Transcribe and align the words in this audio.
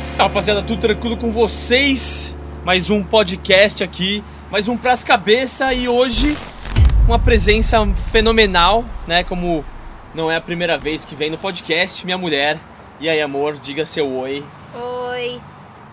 Salve, 0.00 0.32
rapaziada, 0.32 0.62
tudo 0.62 0.80
tranquilo 0.80 1.14
com 1.14 1.30
vocês? 1.30 2.34
Mais 2.64 2.88
um 2.88 3.04
podcast 3.04 3.84
aqui, 3.84 4.24
mais 4.50 4.66
um 4.66 4.74
Pras 4.74 5.04
Cabeça 5.04 5.74
e 5.74 5.90
hoje 5.90 6.38
uma 7.06 7.18
presença 7.18 7.86
fenomenal, 8.10 8.82
né? 9.06 9.22
Como 9.22 9.62
não 10.14 10.30
é 10.30 10.36
a 10.36 10.40
primeira 10.40 10.78
vez 10.78 11.04
que 11.04 11.14
vem 11.14 11.28
no 11.28 11.36
podcast, 11.36 12.02
minha 12.06 12.16
mulher. 12.16 12.58
E 12.98 13.10
aí, 13.10 13.20
amor, 13.20 13.58
diga 13.58 13.84
seu 13.84 14.10
oi. 14.10 14.42
Oi. 14.74 15.38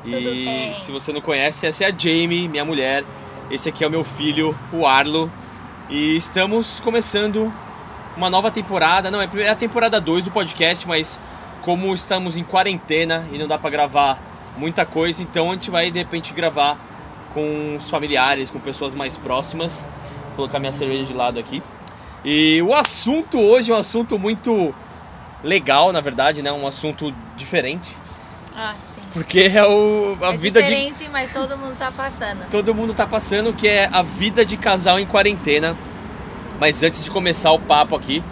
Tudo 0.06 0.16
e 0.16 0.46
bem? 0.46 0.74
se 0.74 0.90
você 0.90 1.12
não 1.12 1.20
conhece, 1.20 1.68
essa 1.68 1.84
é 1.84 1.88
a 1.88 1.92
Jamie, 1.92 2.48
minha 2.48 2.64
mulher. 2.64 3.04
Esse 3.52 3.68
aqui 3.68 3.84
é 3.84 3.88
o 3.88 3.92
meu 3.92 4.06
filho, 4.06 4.58
o 4.72 4.88
Arlo. 4.88 5.30
E 5.90 6.16
estamos 6.16 6.80
começando 6.80 7.52
uma 8.16 8.30
nova 8.30 8.50
temporada. 8.50 9.12
Não, 9.12 9.22
é 9.22 9.50
a 9.50 9.56
temporada 9.56 10.00
2 10.00 10.26
do 10.26 10.32
podcast, 10.32 10.88
mas 10.88 11.20
como 11.68 11.94
estamos 11.94 12.38
em 12.38 12.46
quarentena 12.46 13.28
e 13.30 13.38
não 13.38 13.46
dá 13.46 13.58
pra 13.58 13.70
gravar 13.70 14.18
muita 14.56 14.86
coisa, 14.86 15.22
então 15.22 15.50
a 15.50 15.54
gente 15.54 15.70
vai 15.70 15.92
de 15.92 16.00
repente 16.00 16.34
gravar 16.34 16.80
com 17.34 17.76
os 17.76 17.90
familiares, 17.90 18.50
com 18.50 18.58
pessoas 18.58 18.96
mais 18.96 19.18
próximas. 19.18 19.86
Vou 20.28 20.36
colocar 20.38 20.60
minha 20.60 20.72
cerveja 20.72 21.04
de 21.04 21.14
lado 21.14 21.38
aqui. 21.38 21.62
E 22.24 22.62
o 22.62 22.74
assunto 22.74 23.38
hoje 23.38 23.70
é 23.70 23.76
um 23.76 23.80
assunto 23.80 24.18
muito 24.18 24.74
legal, 25.44 25.92
na 25.92 26.00
verdade, 26.00 26.42
né? 26.42 26.54
Um 26.54 26.66
assunto 26.66 27.14
diferente. 27.36 27.98
Ah, 28.56 28.74
sim. 28.96 29.02
Porque 29.12 29.42
é 29.54 29.68
o, 29.68 30.18
a 30.22 30.36
é 30.36 30.38
vida 30.38 30.62
de 30.62 30.70
diferente, 30.70 31.10
mas 31.12 31.34
todo 31.34 31.58
mundo 31.58 31.76
tá 31.78 31.92
passando. 31.92 32.50
todo 32.50 32.74
mundo 32.74 32.94
tá 32.94 33.06
passando, 33.06 33.52
que 33.52 33.68
é 33.68 33.90
a 33.92 34.02
vida 34.02 34.46
de 34.46 34.56
casal 34.56 34.98
em 34.98 35.06
quarentena. 35.06 35.76
Mas 36.62 36.82
antes 36.82 37.04
de 37.04 37.12
começar 37.12 37.52
o 37.52 37.60
papo 37.60 37.94
aqui, 37.94 38.24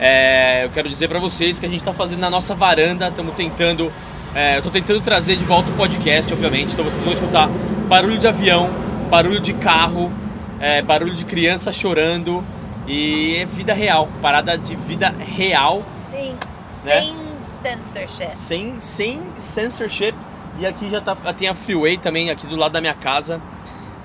é, 0.00 0.64
eu 0.64 0.70
quero 0.70 0.88
dizer 0.88 1.08
pra 1.08 1.18
vocês 1.18 1.60
que 1.60 1.66
a 1.66 1.68
gente 1.68 1.84
tá 1.84 1.92
fazendo 1.92 2.20
na 2.20 2.30
nossa 2.30 2.54
varanda, 2.54 3.08
estamos 3.08 3.34
tentando. 3.34 3.92
é, 4.34 4.56
eu 4.56 4.62
tô 4.62 4.70
tentando 4.70 4.98
trazer 5.02 5.36
de 5.36 5.44
volta 5.44 5.70
o 5.70 5.74
podcast, 5.74 6.32
obviamente. 6.32 6.72
Então 6.72 6.82
vocês 6.82 7.04
vão 7.04 7.12
escutar 7.12 7.48
barulho 7.86 8.16
de 8.16 8.26
avião, 8.26 8.70
barulho 9.10 9.38
de 9.38 9.52
carro, 9.52 10.10
é, 10.58 10.80
barulho 10.80 11.14
de 11.14 11.26
criança 11.26 11.70
chorando. 11.70 12.42
E 12.86 13.36
é 13.36 13.44
vida 13.44 13.74
real, 13.74 14.08
parada 14.22 14.56
de 14.56 14.74
vida 14.74 15.14
real, 15.18 15.82
Sim. 16.10 16.34
Né? 16.82 17.02
Sem 17.02 17.14
censorship. 17.62 18.34
sem, 18.34 18.80
sem 18.80 19.22
censorship. 19.36 20.14
E 20.58 20.66
aqui 20.66 20.88
já 20.88 21.00
tá, 21.02 21.14
tem 21.34 21.46
a 21.48 21.54
freeway 21.54 21.98
também 21.98 22.30
aqui 22.30 22.46
do 22.46 22.56
lado 22.56 22.72
da 22.72 22.80
minha 22.80 22.94
casa. 22.94 23.38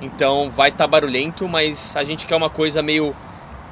Então 0.02 0.50
vai 0.50 0.70
estar 0.70 0.84
tá 0.84 0.88
barulhento, 0.88 1.48
mas 1.48 1.96
a 1.96 2.04
gente 2.04 2.26
quer 2.26 2.36
uma 2.36 2.50
coisa 2.50 2.82
meio, 2.82 3.16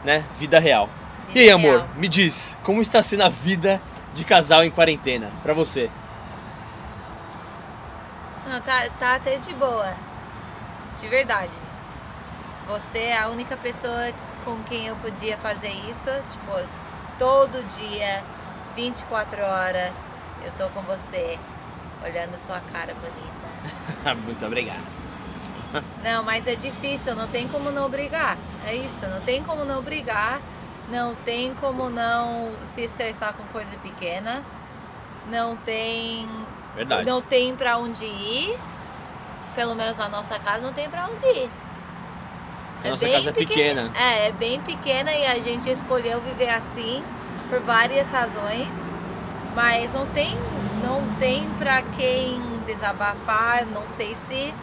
né, 0.05 0.23
vida 0.39 0.57
real. 0.57 0.89
E 1.33 1.39
aí, 1.39 1.49
amor, 1.49 1.87
me 1.95 2.07
diz, 2.07 2.57
como 2.63 2.81
está 2.81 3.01
sendo 3.01 3.23
a 3.23 3.29
vida 3.29 3.81
de 4.13 4.23
casal 4.23 4.63
em 4.63 4.71
quarentena 4.71 5.31
pra 5.41 5.53
você? 5.53 5.89
Não, 8.47 8.61
tá, 8.61 8.87
tá 8.99 9.15
até 9.15 9.37
de 9.37 9.53
boa. 9.53 9.93
De 10.99 11.07
verdade. 11.07 11.51
Você 12.67 12.99
é 12.99 13.19
a 13.19 13.27
única 13.29 13.57
pessoa 13.57 14.11
com 14.45 14.61
quem 14.63 14.87
eu 14.87 14.95
podia 14.97 15.37
fazer 15.37 15.71
isso. 15.89 16.09
Tipo, 16.29 16.67
todo 17.17 17.67
dia, 17.77 18.23
24 18.75 19.41
horas, 19.41 19.93
eu 20.45 20.51
tô 20.57 20.69
com 20.69 20.81
você, 20.81 21.39
olhando 22.03 22.37
sua 22.45 22.59
cara 22.71 22.93
bonita. 22.93 24.15
Muito 24.23 24.45
obrigado. 24.45 24.83
Não, 26.03 26.23
mas 26.23 26.45
é 26.45 26.55
difícil, 26.55 27.15
não 27.15 27.27
tem 27.27 27.47
como 27.47 27.71
não 27.71 27.89
brigar. 27.89 28.37
É 28.67 28.75
isso, 28.75 29.07
não 29.07 29.21
tem 29.21 29.43
como 29.43 29.65
não 29.65 29.81
brigar, 29.81 30.39
não 30.89 31.15
tem 31.15 31.53
como 31.55 31.89
não 31.89 32.51
se 32.73 32.81
estressar 32.81 33.33
com 33.33 33.43
coisa 33.45 33.75
pequena, 33.81 34.43
não 35.29 35.55
tem. 35.55 36.27
Verdade. 36.75 37.05
Não 37.05 37.21
tem 37.21 37.55
pra 37.55 37.77
onde 37.77 38.05
ir. 38.05 38.57
Pelo 39.55 39.75
menos 39.75 39.95
na 39.97 40.09
nossa 40.09 40.39
casa 40.39 40.63
não 40.63 40.73
tem 40.73 40.89
pra 40.89 41.07
onde 41.07 41.25
ir. 41.25 41.49
A 42.83 42.89
nossa 42.89 43.07
casa 43.07 43.29
é 43.29 43.33
pequena. 43.33 43.91
É, 43.95 44.27
é 44.27 44.31
bem 44.31 44.59
pequena 44.59 45.11
e 45.13 45.25
a 45.25 45.39
gente 45.39 45.69
escolheu 45.69 46.19
viver 46.19 46.49
assim 46.49 47.03
por 47.49 47.59
várias 47.61 48.09
razões. 48.11 48.67
Mas 49.55 49.93
não 49.93 50.07
tem, 50.07 50.35
não 50.83 51.01
tem 51.19 51.47
pra 51.59 51.81
quem 51.95 52.41
desabafar, 52.65 53.65
não 53.67 53.87
sei 53.87 54.15
se 54.15 54.53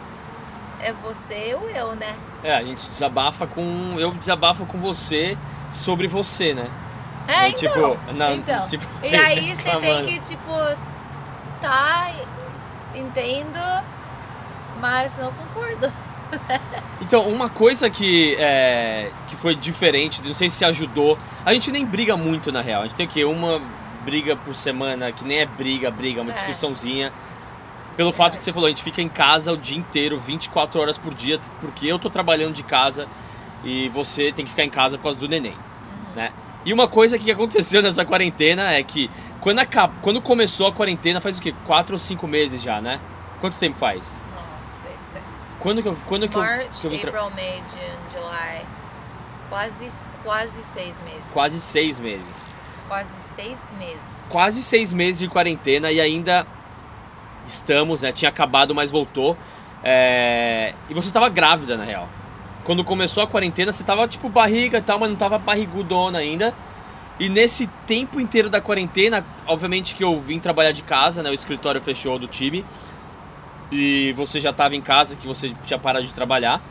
é 0.81 0.91
você 0.91 1.55
ou 1.55 1.69
eu, 1.69 1.95
né? 1.95 2.15
É, 2.43 2.55
a 2.55 2.63
gente 2.63 2.89
desabafa 2.89 3.47
com. 3.47 3.95
Eu 3.97 4.11
desabafo 4.11 4.65
com 4.65 4.77
você 4.77 5.37
sobre 5.71 6.07
você, 6.07 6.53
né? 6.53 6.67
É, 7.27 7.49
então. 7.49 7.59
tipo, 7.59 8.13
não, 8.13 8.35
então. 8.35 8.67
tipo, 8.67 8.85
e 9.03 9.15
aí 9.15 9.55
você 9.55 9.75
tem 9.79 10.03
que, 10.03 10.19
tipo, 10.19 10.51
tá, 11.61 12.11
entendo, 12.95 13.59
mas 14.79 15.11
não 15.17 15.31
concordo. 15.33 15.91
Então, 17.01 17.27
uma 17.27 17.49
coisa 17.49 17.89
que, 17.89 18.35
é, 18.39 19.11
que 19.27 19.35
foi 19.35 19.53
diferente, 19.53 20.21
não 20.23 20.33
sei 20.35 20.49
se 20.49 20.63
ajudou. 20.63 21.17
A 21.43 21.51
gente 21.51 21.69
nem 21.71 21.85
briga 21.85 22.15
muito 22.15 22.51
na 22.51 22.61
real. 22.61 22.83
A 22.83 22.87
gente 22.87 22.95
tem 22.95 23.05
o 23.05 23.09
quê? 23.09 23.25
Uma 23.25 23.59
briga 24.05 24.35
por 24.35 24.55
semana, 24.55 25.11
que 25.11 25.25
nem 25.25 25.39
é 25.39 25.45
briga, 25.45 25.91
briga, 25.91 26.21
uma 26.21 26.31
É. 26.31 26.35
discussãozinha. 26.35 27.11
Pelo 27.97 28.13
fato 28.13 28.37
que 28.37 28.43
você 28.43 28.53
falou, 28.53 28.67
a 28.67 28.69
gente 28.69 28.83
fica 28.83 29.01
em 29.01 29.09
casa 29.09 29.51
o 29.51 29.57
dia 29.57 29.77
inteiro, 29.77 30.17
24 30.19 30.79
horas 30.79 30.97
por 30.97 31.13
dia, 31.13 31.39
porque 31.59 31.85
eu 31.87 31.99
tô 31.99 32.09
trabalhando 32.09 32.53
de 32.53 32.63
casa 32.63 33.07
e 33.63 33.89
você 33.89 34.31
tem 34.31 34.43
que 34.45 34.51
ficar 34.51 34.63
em 34.63 34.69
casa 34.69 34.97
por 34.97 35.03
causa 35.03 35.19
do 35.19 35.27
neném, 35.27 35.55
né? 36.15 36.31
E 36.65 36.71
uma 36.73 36.87
coisa 36.87 37.17
que 37.17 37.31
aconteceu 37.31 37.81
nessa 37.83 38.05
quarentena 38.05 38.71
é 38.71 38.81
que 38.83 39.09
quando, 39.39 39.59
acab... 39.59 39.91
quando 40.01 40.21
começou 40.21 40.67
a 40.67 40.71
quarentena, 40.73 41.19
faz 41.19 41.37
o 41.39 41.41
quê? 41.41 41.53
Quatro 41.65 41.93
ou 41.95 41.99
cinco 41.99 42.27
meses 42.27 42.61
já, 42.61 42.79
né? 42.81 42.99
Quanto 43.39 43.57
tempo 43.57 43.77
faz? 43.77 44.19
Nossa, 44.35 44.95
Quando 45.59 45.81
que 45.81 45.87
eu, 45.87 45.97
quando 46.07 46.27
que 46.29 46.35
eu, 46.35 46.41
March, 46.41 46.79
que 46.81 46.85
eu 46.87 46.91
vim 46.91 46.99
tra- 46.99 47.09
April, 47.09 47.31
May, 47.35 47.63
June, 47.69 47.99
July, 48.13 48.61
quase, 49.49 49.91
quase 50.23 50.51
seis 50.73 50.93
meses. 51.03 51.21
Quase 51.33 51.59
seis 51.59 51.99
meses. 51.99 52.47
Quase 52.87 53.09
seis 53.35 53.57
meses. 53.79 53.99
quase 54.29 54.61
seis 54.63 54.93
meses 54.93 55.19
de 55.19 55.27
quarentena 55.27 55.91
e 55.91 55.99
ainda 55.99 56.45
estamos, 57.47 58.01
né? 58.03 58.11
Tinha 58.11 58.29
acabado, 58.29 58.75
mas 58.75 58.91
voltou. 58.91 59.35
É, 59.83 60.73
E 60.89 60.93
você 60.93 61.07
estava 61.07 61.27
grávida, 61.29 61.75
na 61.77 61.83
real. 61.83 62.07
Quando 62.63 62.83
começou 62.83 63.23
a 63.23 63.27
quarentena, 63.27 63.71
você 63.71 63.83
tava 63.83 64.07
tipo 64.07 64.29
barriga 64.29 64.77
e 64.77 64.81
tal, 64.81 64.99
mas 64.99 65.09
não 65.09 65.17
tava 65.17 65.37
barrigudona 65.37 66.19
ainda. 66.19 66.53
E 67.19 67.29
nesse 67.29 67.67
tempo 67.85 68.19
inteiro 68.19 68.49
da 68.49 68.61
quarentena, 68.61 69.25
obviamente 69.47 69.95
que 69.95 70.03
eu 70.03 70.19
vim 70.19 70.39
trabalhar 70.39 70.71
de 70.71 70.83
casa, 70.83 71.21
né? 71.21 71.29
O 71.29 71.33
escritório 71.33 71.81
fechou 71.81 72.17
do 72.17 72.27
time. 72.27 72.65
E 73.71 74.13
você 74.13 74.39
já 74.39 74.51
tava 74.51 74.75
em 74.75 74.81
casa, 74.81 75.15
que 75.15 75.27
você 75.27 75.53
tinha 75.65 75.79
parado 75.79 76.05
de 76.05 76.13
trabalhar. 76.13 76.61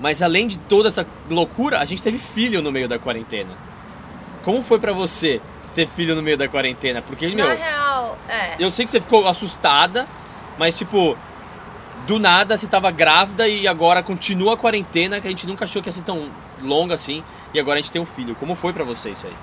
Mas 0.00 0.22
além 0.22 0.46
de 0.46 0.58
toda 0.58 0.88
essa 0.88 1.06
loucura, 1.30 1.78
a 1.78 1.84
gente 1.84 2.02
teve 2.02 2.18
filho 2.18 2.60
no 2.60 2.72
meio 2.72 2.88
da 2.88 2.98
quarentena. 2.98 3.50
Como 4.42 4.62
foi 4.62 4.78
pra 4.78 4.92
você 4.92 5.40
ter 5.74 5.86
filho 5.86 6.14
no 6.14 6.22
meio 6.22 6.36
da 6.36 6.48
quarentena? 6.48 7.00
Porque, 7.02 7.28
meu, 7.28 7.48
Na 7.48 7.54
real, 7.54 8.18
é. 8.28 8.56
eu 8.58 8.70
sei 8.70 8.84
que 8.84 8.90
você 8.90 9.00
ficou 9.00 9.26
assustada, 9.26 10.06
mas 10.58 10.74
tipo, 10.74 11.16
do 12.06 12.18
nada 12.18 12.56
você 12.56 12.66
tava 12.66 12.90
grávida 12.90 13.48
e 13.48 13.66
agora 13.66 14.02
continua 14.02 14.54
a 14.54 14.56
quarentena, 14.56 15.20
que 15.20 15.26
a 15.26 15.30
gente 15.30 15.46
nunca 15.46 15.64
achou 15.64 15.82
que 15.82 15.88
ia 15.88 15.92
ser 15.92 16.02
tão 16.02 16.30
longa 16.62 16.94
assim, 16.94 17.24
e 17.52 17.60
agora 17.60 17.78
a 17.78 17.82
gente 17.82 17.90
tem 17.90 18.00
um 18.00 18.06
filho. 18.06 18.34
Como 18.36 18.54
foi 18.54 18.72
pra 18.72 18.84
você 18.84 19.10
isso 19.10 19.26
aí? 19.26 19.36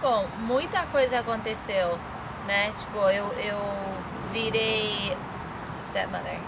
Bom, 0.00 0.26
muita 0.40 0.82
coisa 0.86 1.20
aconteceu, 1.20 1.98
né? 2.46 2.72
Tipo, 2.78 2.98
eu, 3.10 3.26
eu 3.34 3.58
virei 4.32 5.16
stepmother. 5.88 6.38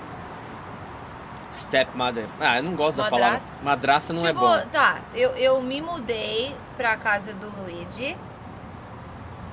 Stepmother. 1.53 2.27
Ah, 2.39 2.59
eu 2.59 2.63
não 2.63 2.77
gosto 2.77 2.99
da 2.99 3.05
Madrasta? 3.05 3.27
palavra. 3.27 3.65
Madrasta 3.65 4.13
não 4.13 4.25
é 4.25 4.33
tipo, 4.33 4.41
bom. 4.41 4.67
tá, 4.71 5.01
eu, 5.15 5.31
eu 5.31 5.61
me 5.61 5.81
mudei 5.81 6.55
pra 6.77 6.97
casa 6.97 7.35
do 7.35 7.51
Luigi. 7.61 8.17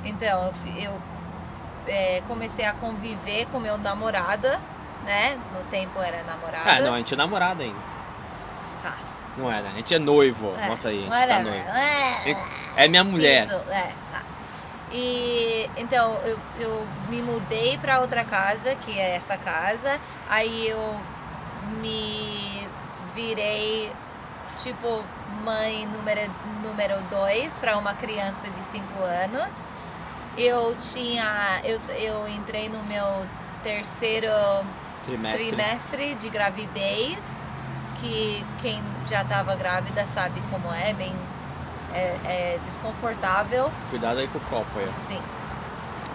Então, 0.06 0.54
eu, 0.76 0.84
eu 0.84 1.02
é, 1.88 2.22
comecei 2.28 2.66
a 2.66 2.74
conviver 2.74 3.48
com 3.48 3.60
meu 3.60 3.78
namorado, 3.78 4.48
né? 5.08 5.40
No 5.54 5.64
tempo 5.72 6.00
era 6.02 6.22
namorado. 6.24 6.70
Ah, 6.70 6.82
não, 6.82 6.94
a 6.94 6.98
gente 6.98 7.14
é 7.14 7.18
namorada 7.18 7.64
ainda. 7.64 7.80
Tá. 8.84 8.96
Não 9.38 9.52
é, 9.52 9.62
né? 9.62 9.70
A 9.74 9.78
gente 9.78 9.96
é 9.96 10.00
noivo. 10.00 10.54
É, 10.60 10.68
Mostra 10.68 10.92
aí, 10.92 11.08
a 11.10 11.18
gente 11.18 11.28
tá 11.28 11.40
noivo. 11.40 11.70
É, 11.70 12.84
É 12.84 12.88
minha 12.88 13.04
mulher. 13.04 13.48
título, 13.48 13.64
É, 13.72 13.92
tá. 14.12 14.22
E 14.92 15.70
então 15.76 16.14
eu, 16.24 16.40
eu 16.60 16.88
me 17.10 17.22
mudei 17.22 17.78
pra 17.78 18.00
outra 18.00 18.24
casa, 18.24 18.76
que 18.76 18.98
é 19.00 19.16
essa 19.16 19.38
casa. 19.38 20.00
Aí 20.30 20.68
eu 20.70 20.96
me 21.82 22.68
virei 23.14 23.92
tipo 24.56 25.04
mãe 25.44 25.86
número 25.88 26.22
número 26.64 27.02
dois 27.10 27.54
para 27.58 27.78
uma 27.78 27.94
criança 27.94 28.50
de 28.50 28.64
5 28.72 29.04
anos. 29.04 29.50
Eu 30.38 30.76
tinha 30.80 31.60
eu, 31.64 31.80
eu 31.98 32.28
entrei 32.30 32.70
no 32.70 32.82
meu 32.84 33.26
terceiro 33.64 34.30
Trimestre. 35.08 35.48
trimestre 35.48 36.16
de 36.16 36.30
gravidez, 36.30 37.18
que 38.02 38.46
quem 38.62 38.84
já 39.08 39.22
estava 39.22 39.56
grávida 39.56 40.06
sabe 40.14 40.42
como 40.52 40.72
é, 40.74 40.94
bem 40.94 41.16
é, 41.94 42.16
é 42.26 42.60
desconfortável, 42.66 43.72
Cuidado 43.90 44.20
aí 44.20 44.28
com 44.28 44.38
o 44.38 44.42
copo 44.42 44.78
aí. 44.78 44.92
sim. 45.08 45.22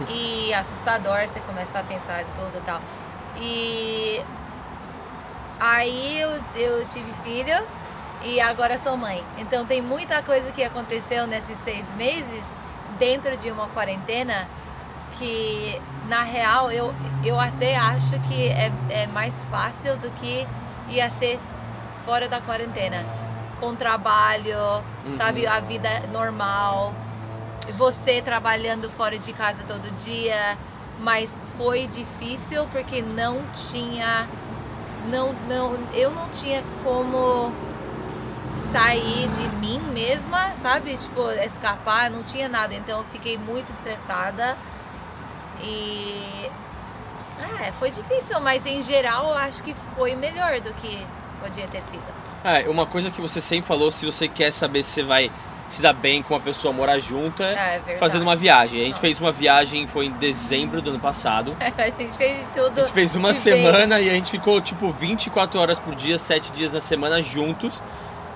e 0.09 0.53
assustador, 0.55 1.27
você 1.27 1.41
começa 1.41 1.79
a 1.79 1.83
pensar 1.83 2.25
tudo 2.35 2.59
e 2.59 2.61
tal. 2.61 2.81
E 3.37 4.23
aí 5.59 6.21
eu, 6.21 6.41
eu 6.55 6.87
tive 6.87 7.13
filho 7.15 7.67
e 8.23 8.41
agora 8.41 8.79
sou 8.79 8.97
mãe. 8.97 9.25
Então 9.39 9.65
tem 9.65 9.81
muita 9.81 10.23
coisa 10.23 10.53
que 10.53 10.63
aconteceu 10.63 11.27
nesses 11.27 11.59
seis 11.65 11.85
meses 11.97 12.45
dentro 12.99 13.37
de 13.37 13.51
uma 13.51 13.69
quarentena 13.69 14.47
que 15.23 15.81
na 16.09 16.23
real 16.25 16.73
eu, 16.73 16.93
eu 17.25 17.39
até 17.39 17.77
acho 17.77 18.19
que 18.29 18.49
é, 18.49 18.73
é 18.91 19.07
mais 19.07 19.45
fácil 19.45 19.97
do 19.99 20.11
que 20.11 20.47
ia 20.89 21.09
ser 21.11 21.39
fora 22.05 22.29
da 22.29 22.41
quarentena. 22.41 23.05
Com 23.61 23.77
trabalho, 23.77 24.83
Uhum. 25.07 25.17
sabe, 25.17 25.47
a 25.47 25.61
vida 25.61 25.89
normal, 26.13 26.93
você 27.77 28.21
trabalhando 28.21 28.89
fora 28.91 29.17
de 29.19 29.33
casa 29.33 29.63
todo 29.67 29.89
dia, 29.99 30.57
mas 30.99 31.31
foi 31.57 31.87
difícil 31.87 32.67
porque 32.73 33.01
não 33.03 33.41
tinha 33.53 34.29
não 35.11 35.33
não 35.49 35.77
eu 35.95 36.11
não 36.13 36.29
tinha 36.31 36.63
como 36.85 37.53
sair 38.73 39.29
de 39.29 39.49
mim 39.57 39.81
mesma, 39.93 40.51
sabe? 40.61 40.97
Tipo, 40.97 41.31
escapar, 41.45 42.11
não 42.11 42.23
tinha 42.23 42.49
nada. 42.49 42.75
Então 42.75 42.99
eu 42.99 43.05
fiquei 43.05 43.37
muito 43.39 43.71
estressada. 43.73 44.57
E 45.63 46.51
é, 47.61 47.73
foi 47.73 47.91
difícil, 47.91 48.41
mas 48.41 48.65
em 48.67 48.83
geral 48.83 49.29
eu 49.31 49.35
acho 49.35 49.63
que 49.63 49.75
foi 49.97 50.15
melhor 50.15 50.61
do 50.61 50.73
que 50.75 51.05
podia 51.41 51.67
ter 51.67 51.83
sido. 51.83 52.03
É, 52.45 52.69
uma 52.69 52.87
coisa 52.87 53.11
que 53.11 53.21
você 53.21 53.41
sempre 53.41 53.67
falou, 53.67 53.91
se 53.91 54.05
você 54.05 54.27
quer 54.27 54.53
saber 54.53 54.83
se 54.83 54.91
você 54.91 55.03
vai 55.03 55.31
se 55.69 55.81
dar 55.81 55.93
bem 55.95 56.23
com 56.23 56.35
uma 56.35 56.41
pessoa 56.41 56.73
morar 56.73 56.99
junto, 56.99 57.43
é, 57.43 57.81
É, 57.87 57.93
é 57.95 57.99
fazendo 57.99 58.23
uma 58.23 58.37
viagem. 58.37 58.81
A 58.81 58.85
gente 58.85 58.95
Não. 58.95 59.01
fez 59.01 59.21
uma 59.21 59.33
viagem, 59.33 59.87
foi 59.87 60.07
em 60.07 60.11
dezembro 60.11 60.83
do 60.83 60.91
ano 60.91 61.01
passado. 61.01 61.57
A 61.79 61.85
gente 61.87 62.17
fez 62.17 62.47
tudo. 62.55 62.81
A 62.81 62.85
gente 62.85 62.93
fez 62.93 63.17
uma 63.17 63.33
semana 63.33 64.01
e 64.01 64.11
a 64.11 64.13
gente 64.13 64.31
ficou 64.31 64.61
tipo 64.61 64.91
24 64.93 65.59
horas 65.59 65.79
por 65.79 65.95
dia, 65.95 66.19
7 66.19 66.53
dias 66.53 66.73
na 66.73 66.81
semana 66.81 67.23
juntos. 67.23 67.83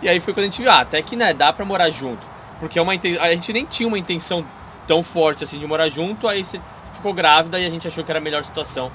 E 0.00 0.08
aí 0.08 0.18
foi 0.20 0.32
quando 0.32 0.44
a 0.44 0.46
gente 0.46 0.62
viu, 0.62 0.70
ah, 0.70 0.80
até 0.80 1.02
que 1.02 1.14
né, 1.14 1.34
dá 1.34 1.52
pra 1.52 1.64
morar 1.64 1.90
junto. 1.90 2.26
Porque 2.58 2.78
é 2.78 2.82
uma 2.82 2.92
a 2.92 3.30
gente 3.30 3.52
nem 3.52 3.66
tinha 3.66 3.86
uma 3.86 3.98
intenção 3.98 4.44
tão 4.86 5.02
forte 5.02 5.44
assim 5.44 5.58
de 5.58 5.66
morar 5.66 5.88
junto, 5.88 6.28
aí 6.28 6.42
você 6.44 6.60
ficou 6.96 7.12
grávida 7.14 7.58
e 7.60 7.66
a 7.66 7.70
gente 7.70 7.87
achou 7.88 8.02
que 8.04 8.10
era 8.10 8.19
a 8.19 8.22
melhor 8.22 8.44
situação 8.44 8.90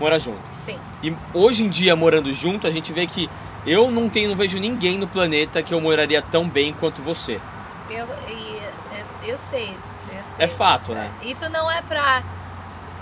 morar 0.00 0.18
junto. 0.18 0.40
Sim. 0.64 0.78
E 1.02 1.14
hoje 1.34 1.64
em 1.64 1.68
dia, 1.68 1.94
morando 1.94 2.32
junto, 2.32 2.66
a 2.66 2.70
gente 2.70 2.92
vê 2.92 3.06
que 3.06 3.28
eu 3.66 3.90
não 3.90 4.08
tenho, 4.08 4.28
não 4.30 4.36
vejo 4.36 4.58
ninguém 4.58 4.98
no 4.98 5.06
planeta 5.06 5.62
que 5.62 5.72
eu 5.72 5.80
moraria 5.80 6.20
tão 6.20 6.48
bem 6.48 6.72
quanto 6.72 7.00
você. 7.02 7.40
Eu, 7.88 8.06
eu, 8.06 9.04
eu 9.24 9.38
sei, 9.38 9.68
eu 10.08 10.22
sei. 10.36 10.44
É 10.44 10.48
fato, 10.48 10.80
disso. 10.80 10.94
né? 10.94 11.10
Isso 11.22 11.48
não 11.50 11.70
é 11.70 11.80
pra, 11.82 12.22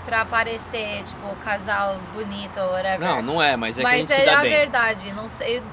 pra 0.05 0.25
parecer, 0.25 1.01
tipo, 1.03 1.35
casal 1.37 1.97
bonito 2.13 2.59
ou 2.59 2.71
whatever. 2.73 2.99
Não, 2.99 3.21
não 3.21 3.41
é, 3.41 3.55
mas 3.55 3.79
é 3.79 3.81
que 3.81 3.87
a 3.87 3.91
Mas 3.91 3.99
gente 4.01 4.13
é 4.13 4.33
a 4.33 4.41
bem. 4.41 4.51
verdade, 4.51 5.13
não 5.13 5.27
sei. 5.29 5.63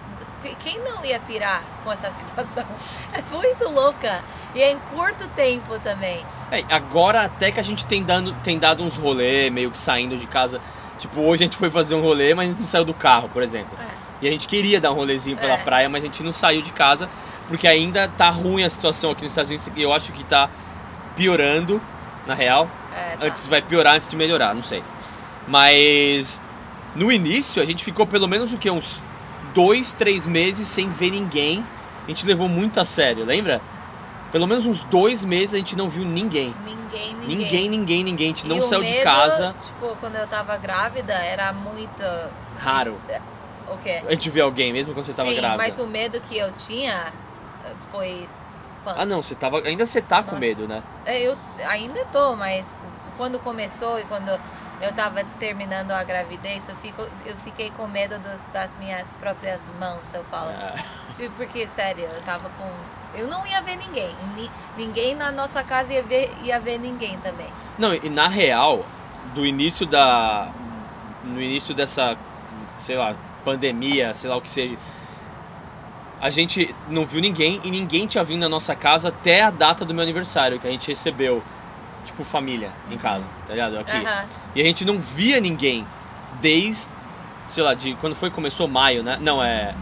Quem 0.61 0.79
não 0.81 1.05
ia 1.05 1.19
pirar 1.21 1.63
com 1.83 1.91
essa 1.93 2.11
situação? 2.15 2.65
É 3.13 3.21
muito 3.35 3.69
louca. 3.69 4.23
E 4.55 4.63
é 4.63 4.71
em 4.71 4.79
curto 4.95 5.27
tempo 5.35 5.79
também. 5.81 6.25
É, 6.51 6.65
agora 6.71 7.23
até 7.23 7.51
que 7.53 7.61
a 7.61 7.63
gente 7.63 7.85
tem, 7.85 8.03
dando, 8.03 8.33
tem 8.43 8.59
dado 8.59 8.83
uns 8.83 8.97
rolê, 8.97 9.51
meio 9.51 9.71
que 9.71 9.79
saindo 9.79 10.17
de 10.17 10.27
casa. 10.27 10.61
Tipo, 10.99 11.21
hoje 11.21 11.45
a 11.45 11.47
gente 11.47 11.57
foi 11.57 11.71
fazer 11.71 11.95
um 11.95 12.01
rolê, 12.03 12.35
mas 12.35 12.59
não 12.59 12.67
saiu 12.67 12.85
do 12.85 12.95
carro, 12.95 13.29
por 13.29 13.43
exemplo. 13.43 13.71
É. 13.81 13.85
E 14.23 14.29
a 14.29 14.31
gente 14.31 14.49
queria 14.49 14.81
dar 14.81 14.91
um 14.91 14.95
rolezinho 14.95 15.37
pela 15.37 15.55
É. 15.55 15.59
praia, 15.59 15.89
mas 15.89 16.03
a 16.03 16.07
gente 16.07 16.23
não 16.23 16.33
saiu 16.33 16.61
de 16.63 16.73
casa, 16.73 17.09
porque 17.47 17.69
ainda 17.69 18.09
tá 18.09 18.31
ruim 18.31 18.65
a 18.65 18.71
situação 18.71 19.11
aqui 19.13 19.23
nos 19.23 19.33
Estados 19.33 19.51
Unidos. 19.51 19.71
E 19.77 19.83
eu 19.83 19.93
acho 19.93 20.11
que 20.13 20.25
tá 20.25 20.49
piorando, 21.15 21.81
na 22.27 22.35
real. 22.35 22.69
É, 22.93 23.17
tá. 23.17 23.27
Antes 23.27 23.47
vai 23.47 23.63
piorar 23.63 23.95
antes 23.95 24.09
de 24.09 24.17
melhorar, 24.17 24.55
não 24.55 24.63
sei. 24.63 24.83
Mas 25.47 26.41
no 26.95 27.11
início 27.13 27.63
a 27.63 27.65
gente 27.65 27.85
ficou 27.85 28.07
pelo 28.07 28.27
menos 28.27 28.53
o 28.53 28.59
que? 28.59 28.71
Uns 28.71 29.01
dois, 29.55 29.95
três 29.95 30.27
meses 30.27 30.67
sem 30.69 30.89
ver 30.89 31.11
ninguém. 31.11 31.65
A 32.05 32.09
gente 32.09 32.27
levou 32.27 32.49
muito 32.49 32.81
a 32.81 32.85
sério, 32.85 33.25
lembra? 33.25 33.61
Pelo 34.33 34.47
menos 34.47 34.67
uns 34.67 34.81
dois 34.83 35.25
meses 35.25 35.55
a 35.55 35.59
gente 35.59 35.75
não 35.77 35.89
viu 35.89 36.05
ninguém. 36.05 36.55
Ninguém, 36.65 37.15
ninguém. 37.15 37.37
Ninguém, 37.37 37.69
ninguém, 37.69 38.05
ninguém. 38.05 38.27
A 38.27 38.29
gente 38.29 38.47
E 38.47 38.49
não 38.49 38.61
saiu 38.63 38.83
de 38.85 38.93
medo, 38.93 39.05
casa. 39.05 39.55
Tipo, 39.61 39.97
quando 40.01 40.17
eu 40.17 40.27
tava 40.27 40.57
grávida, 40.59 41.15
era 41.15 41.53
muito. 41.53 42.03
Raro. 42.59 42.99
O 43.71 43.77
quê? 43.79 44.03
A 44.07 44.11
gente 44.13 44.31
vê 44.31 44.41
alguém, 44.41 44.73
mesmo 44.73 44.93
quando 44.95 45.05
você 45.05 45.13
tava 45.13 45.29
Sim, 45.31 45.37
grávida. 45.37 45.57
mas 45.59 45.79
o 45.79 45.87
medo 45.87 46.21
que 46.21 46.37
eu 46.39 46.51
tinha 46.53 47.13
foi. 47.91 48.29
punk. 48.85 48.97
Ah 48.99 49.07
não, 49.07 49.23
você 49.23 49.35
tava. 49.35 49.61
Ainda 49.61 49.87
você 49.87 50.01
tá 50.01 50.19
com 50.23 50.31
Nossa. 50.33 50.41
medo, 50.41 50.67
né? 50.69 50.83
É, 51.05 51.21
Eu 51.21 51.37
ainda 51.67 52.05
tô, 52.07 52.35
mas 52.37 52.67
quando 53.17 53.39
começou 53.39 53.99
e 53.99 54.05
quando 54.05 54.39
eu 54.81 54.93
tava 54.93 55.25
terminando 55.39 55.91
a 55.93 56.03
gravidez, 56.05 56.69
eu, 56.69 56.77
fico, 56.77 57.03
eu 57.27 57.37
fiquei 57.37 57.71
com 57.71 57.87
medo 57.89 58.19
dos- 58.21 58.47
das 58.53 58.71
minhas 58.79 59.13
próprias 59.15 59.61
mãos, 59.79 60.01
eu 60.15 60.23
falo. 60.25 60.51
É. 60.51 60.75
Porque, 61.37 61.67
sério, 61.69 62.05
eu 62.05 62.21
tava 62.23 62.49
com. 62.51 62.71
Eu 63.19 63.27
não 63.27 63.45
ia 63.47 63.61
ver 63.63 63.77
ninguém. 63.77 64.15
ni- 64.37 64.51
ninguém 64.77 65.15
na 65.17 65.33
nossa 65.33 65.63
casa 65.65 65.93
ia 65.93 66.03
ver, 66.03 66.33
ia 66.45 66.61
ver 66.61 66.79
ninguém 66.79 67.19
também. 67.19 67.49
Não, 67.79 67.93
e 67.95 68.09
na 68.09 68.29
real, 68.29 68.85
do 69.35 69.45
início 69.45 69.85
da. 69.87 70.49
No 71.25 71.41
início 71.43 71.75
dessa, 71.75 72.17
sei 72.79 72.97
lá, 72.97 73.15
pandemia, 73.45 74.15
sei 74.15 74.31
lá 74.31 74.37
o 74.37 74.41
que 74.41 74.51
seja. 74.51 74.77
A 76.21 76.31
gente 76.31 76.75
não 76.89 77.07
viu 77.07 77.21
ninguém 77.21 77.61
e 77.63 77.71
ninguém 77.71 78.07
tinha 78.07 78.25
vindo 78.25 78.41
na 78.41 78.49
nossa 78.49 78.75
casa 78.75 79.09
até 79.09 79.43
a 79.43 79.51
data 79.51 79.85
do 79.85 79.95
meu 79.95 80.03
aniversário, 80.03 80.59
que 80.59 80.67
a 80.67 80.71
gente 80.71 80.89
recebeu, 80.89 81.43
tipo, 82.09 82.25
família 82.25 82.71
em 82.91 82.99
casa, 82.99 83.25
tá 83.47 83.53
ligado? 83.53 83.79
Aqui. 83.79 83.97
Aham. 83.97 84.25
E 84.55 84.61
a 84.61 84.65
gente 84.65 84.85
não 84.85 84.99
via 84.99 85.41
ninguém 85.41 85.87
desde, 86.41 86.95
sei 87.49 87.63
lá, 87.63 87.75
de 87.75 87.95
quando 88.01 88.15
foi 88.17 88.31
começou 88.31 88.67
maio, 88.69 89.03
né? 89.03 89.17
Não, 89.21 89.43
é 89.43 89.75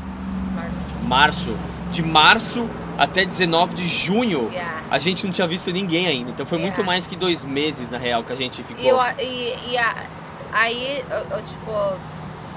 Março. 0.55 0.77
março. 1.05 1.59
De 1.91 2.03
março 2.03 2.69
até 2.99 3.25
19 3.25 3.75
de 3.75 3.87
junho, 3.87 4.49
Yeah. 4.53 4.83
a 4.91 4.99
gente 4.99 5.25
não 5.27 5.33
tinha 5.33 5.47
visto 5.47 5.71
ninguém 5.71 6.07
ainda. 6.07 6.31
Então 6.31 6.45
foi 6.47 6.59
muito 6.59 6.75
Yeah. 6.75 6.87
mais 6.87 7.07
que 7.07 7.15
dois 7.17 7.45
meses, 7.45 7.91
na 7.91 7.99
real, 7.99 8.25
que 8.25 8.33
a 8.33 8.37
gente 8.37 8.63
ficou. 8.63 8.83
E, 8.85 8.89
eu, 8.89 8.99
e, 9.19 9.71
e 9.73 9.79
a- 9.79 10.05
aí, 10.53 11.05
eu, 11.11 11.37
eu, 11.37 11.43
tipo, 11.43 11.71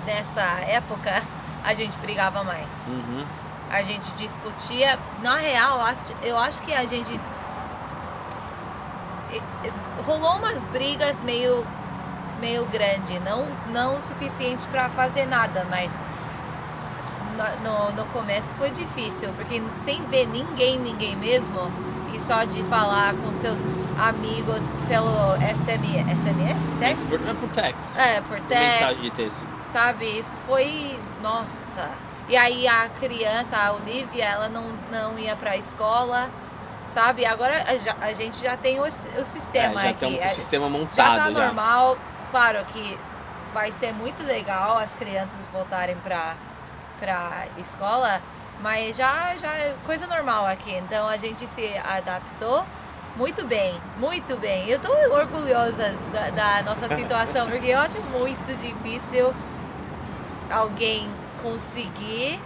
nessa 0.06 0.42
época, 0.68 1.21
a 1.63 1.74
gente 1.74 1.98
brigava 2.00 2.44
mais. 2.44 2.68
Uhum. 2.88 3.24
A 3.69 3.81
gente 3.83 4.12
discutia. 4.13 4.98
Na 5.21 5.36
real, 5.36 5.77
eu 5.77 5.83
acho, 5.86 6.01
eu 6.23 6.38
acho 6.38 6.61
que 6.64 6.73
a 6.73 6.85
gente. 6.85 7.19
Rolou 10.06 10.38
umas 10.38 10.64
brigas 10.64 11.21
meio, 11.24 11.66
meio 12.40 12.66
grande, 12.66 13.19
não, 13.19 13.45
não 13.71 13.95
o 13.95 14.02
suficiente 14.02 14.66
pra 14.68 14.90
fazer 14.90 15.26
nada, 15.26 15.66
mas 15.69 15.92
no, 17.64 17.92
no, 17.95 18.06
começo 18.12 18.54
foi 18.56 18.69
difícil, 18.71 19.30
porque 19.36 19.62
sem 19.86 20.02
ver 20.06 20.28
ninguém, 20.28 20.78
ninguém 20.80 21.16
mesmo, 21.16 21.71
e 22.14 22.19
só 22.19 22.44
de 22.44 22.64
falar 22.64 23.14
com 23.14 23.33
seus 23.36 23.59
amigos 23.98 24.76
pelo 24.88 25.36
SM, 25.38 25.83
SMS? 26.24 26.80
Text? 26.80 27.06
Por, 27.06 27.19
é 27.21 27.33
por 27.33 27.50
text. 27.50 27.95
É, 27.95 28.21
por 28.21 28.38
Por 28.38 28.42
text 28.48 28.81
Mensagem 28.81 29.02
de 29.02 29.12
texto. 29.12 29.38
sabe? 29.71 30.06
Isso 30.19 30.36
foi. 30.48 31.00
Nossa! 31.21 31.90
E 32.28 32.38
aí 32.38 32.68
a 32.68 32.90
criança, 33.00 33.57
a 33.57 33.71
Olivia, 33.74 34.26
ela 34.26 34.50
não, 34.50 34.64
não 34.92 35.18
ia 35.18 35.36
pra 35.36 35.57
escola, 35.57 36.30
sabe? 36.94 37.26
Agora 37.26 37.64
a, 37.68 37.76
já- 37.76 37.96
gente 38.14 38.42
já 38.42 38.58
tem 38.58 38.80
o, 38.80 38.84
o 38.84 39.26
sistema 39.26 39.81
É, 39.81 39.84
já 39.86 39.90
aqui. 39.92 40.00
tem 40.00 40.19
um 40.19 40.24
É, 40.24 40.30
sistema 40.30 40.66
já 40.66 40.69
montado 40.72 41.16
tá 41.18 41.31
já. 41.31 41.46
normal. 41.46 41.98
Claro 42.31 42.64
que 42.66 42.98
vai 43.54 43.72
ser 43.74 43.94
muito 43.94 44.24
legal 44.24 44.78
as 44.78 44.94
crianças 44.94 45.40
voltarem 45.52 45.96
pra, 45.98 46.36
pra 47.00 47.46
escola, 47.58 48.22
mas 48.62 48.96
já, 48.98 49.36
já 49.38 49.52
é 49.54 49.76
coisa 49.86 50.06
normal 50.08 50.46
aqui. 50.46 50.74
Então 50.76 51.08
a 51.08 51.18
gente 51.18 51.46
se 51.48 51.78
adaptou. 51.78 52.66
Muito 53.16 53.46
bem, 53.46 53.76
muito 53.98 54.38
bem. 54.38 54.69
Eu 54.69 54.80
tô 54.80 54.92
orgulhosa 55.14 55.94
da, 56.14 56.30
da 56.30 56.62
nossa 56.64 56.88
situação, 56.96 57.50
porque 57.50 57.68
eu 57.68 57.80
acho 57.80 58.00
muito 58.04 58.56
difícil 58.58 59.34
alguém 60.50 61.10
conseguir 61.42 62.40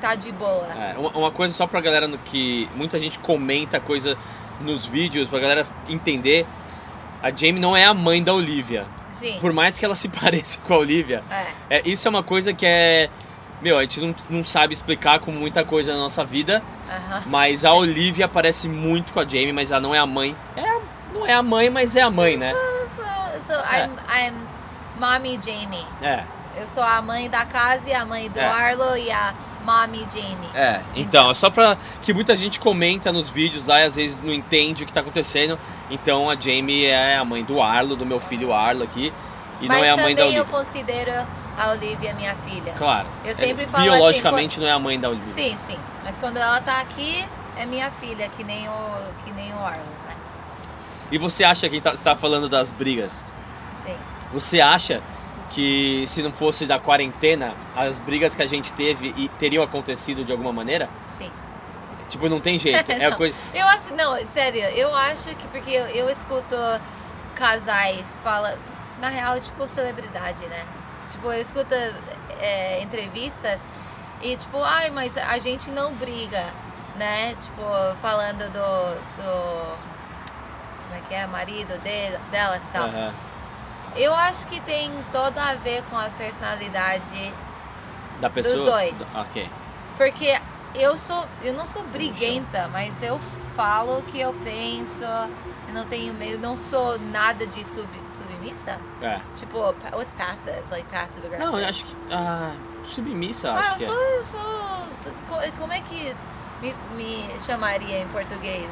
tá 0.00 0.14
de 0.14 0.32
boa. 0.32 0.66
É, 0.74 0.94
uma, 0.98 1.30
coisa 1.30 1.54
só 1.54 1.66
pra 1.66 1.80
galera 1.80 2.06
no 2.06 2.18
que 2.18 2.68
muita 2.74 2.98
gente 2.98 3.18
comenta 3.18 3.78
coisa 3.80 4.16
nos 4.60 4.86
vídeos, 4.86 5.28
pra 5.28 5.38
galera 5.38 5.66
entender. 5.88 6.46
A 7.22 7.30
Jamie 7.30 7.60
não 7.60 7.76
é 7.76 7.84
a 7.84 7.94
mãe 7.94 8.22
da 8.22 8.32
Olivia. 8.32 8.84
Sim. 9.12 9.38
Por 9.40 9.52
mais 9.52 9.78
que 9.78 9.84
ela 9.84 9.94
se 9.94 10.08
pareça 10.10 10.58
com 10.66 10.74
a 10.74 10.78
Olivia, 10.78 11.22
É, 11.30 11.78
é, 11.78 11.82
isso 11.84 12.06
é 12.06 12.10
uma 12.10 12.22
coisa 12.22 12.52
que 12.52 12.66
é. 12.66 13.08
Meu, 13.62 13.78
a 13.78 13.82
gente 13.82 14.00
não, 14.00 14.14
não 14.28 14.44
sabe 14.44 14.74
explicar 14.74 15.18
com 15.18 15.30
muita 15.30 15.64
coisa 15.64 15.92
na 15.94 15.98
nossa 15.98 16.22
vida, 16.22 16.62
aham. 16.90 17.22
mas 17.26 17.64
a 17.64 17.72
Olivia 17.72 18.28
parece 18.28 18.68
muito 18.68 19.14
com 19.14 19.20
a 19.20 19.24
Jamie, 19.24 19.52
mas 19.52 19.70
ela 19.72 19.80
não 19.80 19.94
é 19.94 19.98
a 19.98 20.04
mãe. 20.04 20.36
É, 20.54 20.78
não 21.14 21.26
é 21.26 21.32
a 21.32 21.42
mãe, 21.42 21.70
mas 21.70 21.96
é 21.96 22.02
a 22.02 22.10
mãe, 22.10 22.36
né? 22.36 22.52
So, 22.52 23.52
so 23.54 23.58
É. 23.74 23.86
I'm, 23.86 23.92
I'm 24.28 24.34
Mommy 25.00 25.38
Jamie. 25.42 25.86
É. 26.02 26.22
Eu 26.54 26.66
sou 26.66 26.82
a 26.82 27.00
mãe 27.00 27.28
da 27.30 27.46
casa 27.46 27.88
e 27.88 27.94
a 27.94 28.04
mãe 28.04 28.28
do 28.28 28.38
É. 28.38 28.44
Arlo 28.46 28.94
e 28.96 29.10
a 29.10 29.34
Mommy 29.66 30.06
Jamie. 30.10 30.48
É, 30.54 30.80
então, 30.94 31.30
é 31.30 31.34
só 31.34 31.50
pra 31.50 31.76
que 32.02 32.14
muita 32.14 32.36
gente 32.36 32.60
comenta 32.60 33.12
nos 33.12 33.28
vídeos 33.28 33.66
lá 33.66 33.80
e 33.80 33.82
às 33.84 33.96
vezes 33.96 34.20
não 34.22 34.32
entende 34.32 34.84
o 34.84 34.86
que 34.86 34.92
tá 34.92 35.00
acontecendo. 35.00 35.58
Então 35.90 36.30
a 36.30 36.36
Jamie 36.36 36.86
é 36.86 37.16
a 37.16 37.24
mãe 37.24 37.42
do 37.42 37.60
Arlo, 37.60 37.96
do 37.96 38.06
meu 38.06 38.20
filho 38.20 38.52
Arlo 38.52 38.84
aqui. 38.84 39.12
E 39.60 39.66
Mas 39.66 39.78
não 39.78 39.84
é 39.84 39.90
a 39.90 39.96
mãe 39.96 40.14
da 40.14 40.22
também 40.22 40.36
eu 40.36 40.44
Olivia. 40.44 40.58
considero 40.64 41.26
a 41.58 41.70
Olivia 41.70 42.14
minha 42.14 42.34
filha. 42.36 42.72
Claro. 42.78 43.06
Eu 43.24 43.32
É, 43.32 43.34
sempre 43.34 43.66
falo 43.66 43.82
Biologicamente 43.84 44.60
não 44.60 44.66
é 44.66 44.70
a 44.72 44.78
mãe 44.78 45.00
da 45.00 45.08
Olivia. 45.08 45.34
Sim, 45.34 45.56
sim. 45.66 45.78
Mas 46.04 46.16
quando 46.18 46.36
ela 46.36 46.60
tá 46.60 46.78
aqui, 46.80 47.24
é 47.56 47.66
minha 47.66 47.90
filha, 47.90 48.28
que 48.36 48.44
nem 48.44 48.68
o, 48.68 49.12
que 49.24 49.32
nem 49.32 49.52
o 49.52 49.58
Arlo, 49.58 49.82
né? 50.06 50.14
E 51.10 51.18
você 51.18 51.42
acha 51.42 51.68
que 51.68 51.80
tá, 51.80 51.96
você 51.96 52.04
tá 52.04 52.14
falando 52.14 52.48
das 52.48 52.70
brigas? 52.70 53.24
Sim. 53.78 53.94
Você 54.32 54.60
acha 54.60 55.02
que 55.56 56.04
se 56.06 56.22
não 56.22 56.30
fosse 56.30 56.66
da 56.66 56.78
quarentena, 56.78 57.54
as 57.74 57.98
brigas 57.98 58.36
que 58.36 58.42
a 58.42 58.46
gente 58.46 58.74
teve 58.74 59.14
e 59.16 59.26
teriam 59.38 59.64
acontecido 59.64 60.22
de 60.22 60.30
alguma 60.30 60.52
maneira? 60.52 60.86
Sim. 61.16 61.30
Tipo, 62.10 62.28
não 62.28 62.40
tem 62.42 62.58
jeito. 62.58 62.92
É 62.92 63.06
a 63.06 63.10
Não. 63.10 63.16
coisa. 63.16 63.34
Eu 63.54 63.66
acho, 63.66 63.94
não, 63.94 64.14
sério, 64.34 64.60
eu 64.76 64.94
acho 64.94 65.34
que 65.34 65.48
porque 65.48 65.70
eu, 65.70 65.86
eu 65.86 66.10
escuto 66.10 66.54
casais 67.34 68.04
fala, 68.22 68.58
na 69.00 69.08
real, 69.08 69.40
tipo 69.40 69.66
celebridade, 69.66 70.44
né? 70.46 70.62
Tipo, 71.10 71.32
eu 71.32 71.40
escuto 71.40 71.74
é, 72.38 72.82
entrevistas 72.82 73.58
e 74.20 74.36
tipo, 74.36 74.62
ai, 74.62 74.90
mas 74.90 75.16
a 75.16 75.38
gente 75.38 75.70
não 75.70 75.94
briga, 75.94 76.44
né? 76.96 77.34
Tipo, 77.42 77.62
falando 78.02 78.44
do, 78.52 78.94
do 79.16 79.76
como 80.82 80.94
é 80.96 81.00
que 81.08 81.14
é, 81.14 81.26
marido 81.26 81.78
dele, 81.82 82.18
delas 82.30 82.62
e 82.62 82.66
tal. 82.74 82.88
Aham. 82.88 83.14
Eu 83.96 84.14
acho 84.14 84.46
que 84.46 84.60
tem 84.60 84.90
todo 85.12 85.38
a 85.38 85.54
ver 85.54 85.82
com 85.84 85.96
a 85.96 86.08
personalidade 86.10 87.32
Da 88.20 88.28
pessoa? 88.30 88.70
dois. 88.70 89.14
Ok. 89.14 89.48
Porque 89.96 90.38
eu 90.74 90.96
sou, 90.98 91.24
eu 91.42 91.54
não 91.54 91.64
sou 91.66 91.82
briguenta, 91.84 92.68
mas 92.72 93.02
eu 93.02 93.18
falo 93.54 93.98
o 93.98 94.02
que 94.02 94.20
eu 94.20 94.34
penso, 94.44 95.02
eu 95.68 95.72
não 95.74 95.86
tenho 95.86 96.12
medo, 96.12 96.38
não 96.42 96.56
sou 96.56 96.98
nada 96.98 97.46
de 97.46 97.64
sub, 97.64 97.88
submissa. 98.10 98.78
É. 99.00 99.18
Tipo, 99.34 99.58
what's 99.94 100.12
passive? 100.14 100.62
Like 100.70 100.86
passive 100.90 101.26
aggressive. 101.26 101.38
Não, 101.52 101.58
eu 101.58 101.66
acho 101.66 101.84
que. 101.86 101.96
Ah, 102.10 102.54
submissa, 102.84 103.50
Ah, 103.50 103.58
acho 103.58 103.70
eu 103.72 103.76
que 103.78 103.86
sou, 103.86 103.94
é. 103.98 104.18
eu 104.18 104.24
sou. 104.24 104.88
co- 105.30 105.58
Como 105.58 105.72
é 105.72 105.80
que 105.80 106.14
me, 106.60 106.74
me 106.96 107.40
chamaria 107.40 108.02
em 108.02 108.08
português? 108.08 108.68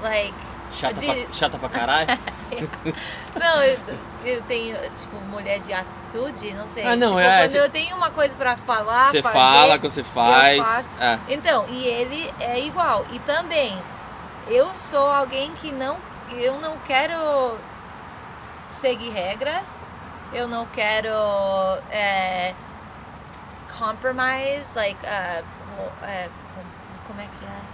Like. 0.00 0.53
Chata, 0.74 0.94
de- 0.94 1.06
pra, 1.06 1.32
chata 1.32 1.58
pra 1.58 1.68
caralho? 1.68 2.08
Não, 3.38 3.62
eu, 3.62 3.78
eu 4.24 4.42
tenho, 4.42 4.76
tipo, 4.96 5.16
mulher 5.28 5.58
de 5.60 5.72
atitude, 5.72 6.52
não 6.54 6.68
sei. 6.68 6.86
Ah, 6.86 6.94
não, 6.94 7.08
tipo, 7.08 7.20
é, 7.20 7.38
quando 7.40 7.50
cê- 7.50 7.60
eu 7.60 7.68
tenho 7.70 7.96
uma 7.96 8.10
coisa 8.10 8.34
pra 8.36 8.56
falar, 8.56 9.10
Você 9.10 9.20
fala, 9.22 9.78
quando 9.78 9.90
você 9.92 10.04
faz. 10.04 10.94
É. 11.00 11.18
Então, 11.28 11.64
e 11.68 11.84
ele 11.84 12.32
é 12.40 12.60
igual. 12.60 13.04
E 13.10 13.18
também, 13.20 13.76
eu 14.48 14.70
sou 14.74 15.10
alguém 15.10 15.50
que 15.54 15.72
não. 15.72 15.96
Eu 16.32 16.60
não 16.60 16.76
quero 16.86 17.58
seguir 18.80 19.10
regras. 19.10 19.64
Eu 20.32 20.46
não 20.48 20.66
quero 20.66 21.08
é, 21.90 22.54
compromise, 23.78 24.64
like, 24.74 24.98
uh, 25.04 25.44
co- 25.76 26.06
é, 26.06 26.28
com- 26.54 27.06
como 27.08 27.20
é 27.20 27.24
que 27.24 27.44
é? 27.46 27.73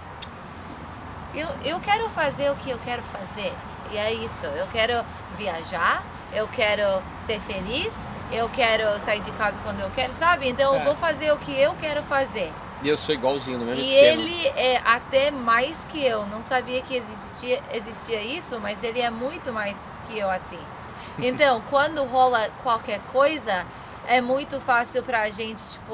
Eu, 1.33 1.47
eu 1.63 1.79
quero 1.79 2.09
fazer 2.09 2.49
o 2.51 2.55
que 2.55 2.69
eu 2.69 2.79
quero 2.79 3.01
fazer. 3.03 3.53
E 3.91 3.97
é 3.97 4.11
isso. 4.13 4.45
Eu 4.45 4.67
quero 4.67 5.03
viajar, 5.37 6.03
eu 6.33 6.47
quero 6.47 7.01
ser 7.25 7.39
feliz, 7.39 7.91
eu 8.31 8.47
quero 8.49 8.99
sair 9.01 9.21
de 9.21 9.31
casa 9.31 9.57
quando 9.63 9.79
eu 9.81 9.89
quero, 9.91 10.13
sabe? 10.13 10.49
Então 10.49 10.73
É. 10.75 10.79
eu 10.79 10.83
vou 10.85 10.95
fazer 10.95 11.31
o 11.31 11.37
que 11.37 11.57
eu 11.59 11.73
quero 11.79 12.01
fazer. 12.03 12.51
E 12.83 12.89
eu 12.89 12.97
sou 12.97 13.13
igualzinho, 13.13 13.59
no 13.59 13.65
mesmo 13.65 13.81
E 13.81 13.85
esquema. 13.93 14.21
ele 14.23 14.47
é 14.55 14.81
até 14.83 15.29
mais 15.29 15.75
que 15.89 16.03
eu. 16.03 16.25
Não 16.25 16.41
sabia 16.41 16.81
que 16.81 16.95
existia, 16.95 17.61
existia 17.71 18.21
isso, 18.21 18.59
mas 18.59 18.81
ele 18.83 18.99
é 19.01 19.09
muito 19.09 19.53
mais 19.53 19.77
que 20.07 20.17
eu 20.17 20.29
assim. 20.29 20.59
Então, 21.19 21.61
quando 21.69 22.03
rola 22.05 22.49
qualquer 22.63 22.99
coisa, 23.11 23.65
é 24.07 24.19
muito 24.21 24.59
fácil 24.61 25.03
pra 25.03 25.29
gente, 25.29 25.61
tipo, 25.69 25.93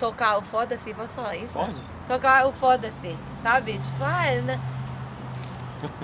tocar 0.00 0.38
o 0.38 0.42
foda-se. 0.42 0.92
Posso 0.94 1.14
falar 1.14 1.36
isso? 1.36 1.52
Pode? 1.52 1.74
Tocar 2.08 2.46
o 2.46 2.52
foda-se, 2.52 3.16
sabe? 3.42 3.72
Tipo, 3.78 4.04
ah, 4.04 4.58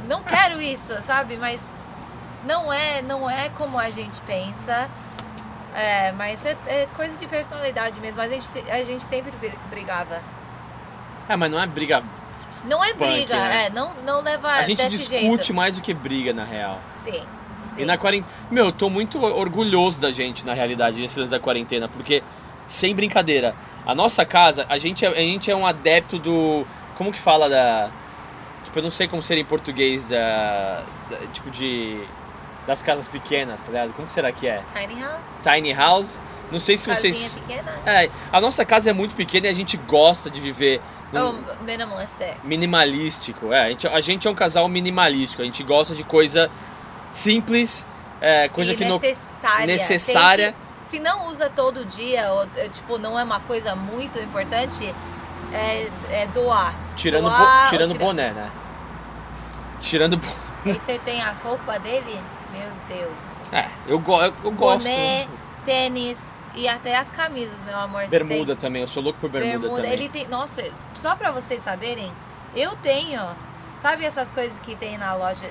não, 0.07 0.23
quero 0.23 0.61
isso, 0.61 0.95
sabe? 1.07 1.37
Mas 1.37 1.61
não 2.45 2.73
é, 2.73 3.03
não 3.03 3.29
é 3.31 3.49
como 3.51 3.79
a 3.79 3.91
gente 3.91 4.21
pensa. 4.23 4.89
É, 5.75 6.13
mas 6.13 6.45
é, 6.45 6.57
é 6.67 6.89
coisa 6.97 7.17
de 7.17 7.27
personalidade 7.27 8.01
mesmo. 8.01 8.21
A 8.21 8.29
gente, 8.29 8.49
a 8.71 8.83
gente 8.85 9.05
sempre 9.05 9.31
bri- 9.33 9.59
brigava. 9.71 10.21
É, 11.29 11.37
mas 11.37 11.51
não 11.51 11.61
é 11.61 11.67
briga. 11.67 12.03
Não 12.65 12.83
é 12.83 12.93
Punk, 12.93 12.99
briga, 13.13 13.37
né? 13.37 13.67
é, 13.67 13.71
não, 13.71 13.93
não 14.05 14.21
leva 14.21 14.49
A 14.51 14.63
gente 14.65 14.87
discute 14.89 15.21
jeito. 15.21 15.55
mais 15.55 15.77
do 15.77 15.83
que 15.83 15.95
briga, 15.95 16.33
na 16.33 16.45
real. 16.45 16.81
Sim, 17.05 17.13
sim. 17.13 17.83
E 17.83 17.85
na 17.85 17.97
quarentena. 17.97 18.33
Meu, 18.51 18.67
eu 18.67 18.73
tô 18.73 18.91
muito 18.91 19.23
orgulhoso 19.23 20.01
da 20.01 20.11
gente, 20.11 20.45
na 20.45 20.55
realidade, 20.55 21.01
nesse 21.01 21.25
da 21.27 21.39
quarentena, 21.39 21.87
porque, 21.87 22.21
sem 22.67 22.97
brincadeira, 22.97 23.55
a 23.87 23.95
nossa 23.95 24.25
casa, 24.25 24.67
a 24.69 24.77
gente, 24.77 25.05
é, 25.05 25.09
a 25.09 25.15
gente 25.15 25.49
é 25.51 25.55
um 25.55 25.67
adepto 25.67 26.19
do. 26.19 26.67
Como 26.99 27.11
que 27.13 27.19
fala 27.19 27.49
da. 27.49 27.89
Tipo, 28.65 28.81
eu 28.81 28.83
não 28.83 28.91
sei 28.91 29.09
como 29.09 29.23
seria 29.23 29.41
em 29.43 29.47
português, 29.47 30.11
da, 30.11 30.83
da- 31.09 31.27
tipo 31.33 31.51
de. 31.51 31.99
Das 32.67 32.83
casas 32.83 33.09
pequenas, 33.09 33.63
tá 33.65 33.73
ligado? 33.73 33.95
Como 33.95 34.07
que 34.07 34.13
será 34.13 34.31
que 34.31 34.47
é? 34.47 34.63
Tiny 34.75 35.01
house? 35.01 35.43
Tiny 35.43 35.73
house. 35.73 36.21
Não 36.53 36.61
sei 36.61 36.77
se 36.77 36.87
Casinha 36.89 37.13
vocês. 37.15 37.43
pequena? 37.47 37.73
É, 37.87 38.11
a 38.31 38.41
nossa 38.43 38.63
casa 38.65 38.91
é 38.91 38.93
muito 38.93 39.15
pequena 39.15 39.47
e 39.47 39.51
a 39.51 39.55
gente 39.55 39.77
gosta 39.79 40.29
de 40.29 40.39
viver. 40.41 40.81
num- 41.13 41.21
Ou 41.29 41.35
minimalista? 41.65 42.27
minimalístico. 42.45 43.53
É, 43.55 43.65
a 43.65 43.69
gente, 43.71 43.87
a 43.89 44.01
gente 44.03 44.29
é 44.29 44.31
um 44.31 44.35
casal 44.35 44.69
minimalístico. 44.69 45.41
A 45.41 45.45
gente 45.47 45.63
gosta 45.63 45.95
de 45.95 46.05
coisa 46.05 46.51
simples, 47.11 47.87
é, 48.21 48.49
coisa 48.49 48.73
e 48.73 48.77
que 48.77 48.85
não. 48.85 48.99
necessária. 48.99 49.67
necessária. 49.67 50.45
Tem 50.47 50.55
que- 50.85 50.89
se 50.91 50.99
não 51.01 51.29
usa 51.29 51.49
todo 51.51 51.85
dia, 51.85 52.33
ou 52.33 52.47
é, 52.57 52.69
tipo, 52.69 52.99
não 52.99 53.19
é 53.19 53.23
uma 53.25 53.41
coisa 53.41 53.75
muito 53.75 54.19
importante, 54.19 54.95
é, 55.53 55.89
é 56.11 56.27
doar. 56.29 56.75
Tirando, 56.97 57.25
doar 57.29 57.65
bo- 57.65 57.71
tirando 57.71 57.93
tirar- 57.93 58.05
boné, 58.05 58.31
né? 58.33 58.51
Tirando. 59.81 60.17
bo- 60.17 60.27
Aí 60.67 60.73
você 60.79 60.99
tem 60.99 61.23
as 61.23 61.39
roupas 61.41 61.79
dele, 61.81 62.21
meu 62.53 62.71
Deus. 62.89 63.13
É, 63.53 63.69
eu, 63.87 63.99
go 63.99 64.21
eu, 64.21 64.35
eu 64.45 64.51
gosto. 64.51 64.85
Boné, 64.87 65.27
tênis 65.65 66.19
e 66.55 66.69
até 66.69 66.97
as 66.97 67.11
camisas, 67.11 67.57
meu 67.65 67.79
amor. 67.79 68.07
Bermuda 68.09 68.55
tem- 68.55 68.57
também, 68.57 68.83
eu 68.83 68.89
sou 68.89 69.03
louco 69.03 69.19
por 69.21 69.31
bermuda, 69.31 69.75
também. 69.77 69.93
Ele 69.93 70.09
tem. 70.09 70.27
Nossa, 70.29 70.63
só 70.95 71.15
pra 71.17 71.31
vocês 71.31 71.63
saberem, 71.63 72.13
eu 72.55 72.75
tenho. 72.83 73.21
Sabe 73.81 74.05
essas 74.05 74.31
coisas 74.31 74.59
que 74.59 74.75
tem 74.75 74.99
na 74.99 75.15
loja 75.15 75.49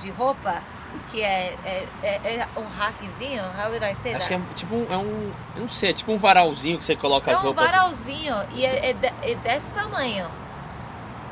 de 0.00 0.10
roupa? 0.10 0.62
Que 1.10 1.22
é, 1.22 1.54
é, 1.64 1.86
é, 2.02 2.10
é 2.36 2.48
um 2.58 2.64
hackzinho? 2.78 3.42
How 3.58 3.70
did 3.70 3.82
I 3.82 3.94
say 4.02 4.14
Acho 4.14 4.28
that? 4.28 4.28
que 4.28 4.34
é 4.34 4.40
tipo 4.54 4.74
um, 4.74 4.86
é 4.90 4.96
um. 4.96 5.32
Eu 5.56 5.62
não 5.62 5.68
sei, 5.68 5.90
é 5.90 5.92
tipo 5.92 6.12
um 6.12 6.18
varalzinho 6.18 6.78
que 6.78 6.84
você 6.84 6.96
coloca 6.96 7.30
É 7.30 7.34
as 7.34 7.40
um 7.40 7.44
roupas. 7.44 7.70
varalzinho 7.70 8.34
e 8.54 8.64
é, 8.66 8.90
é 8.90 8.96
é 9.22 9.34
desse 9.36 9.70
tamanho. 9.70 10.26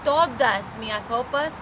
Todas 0.04 0.62
minhas 0.78 1.06
roupas 1.08 1.52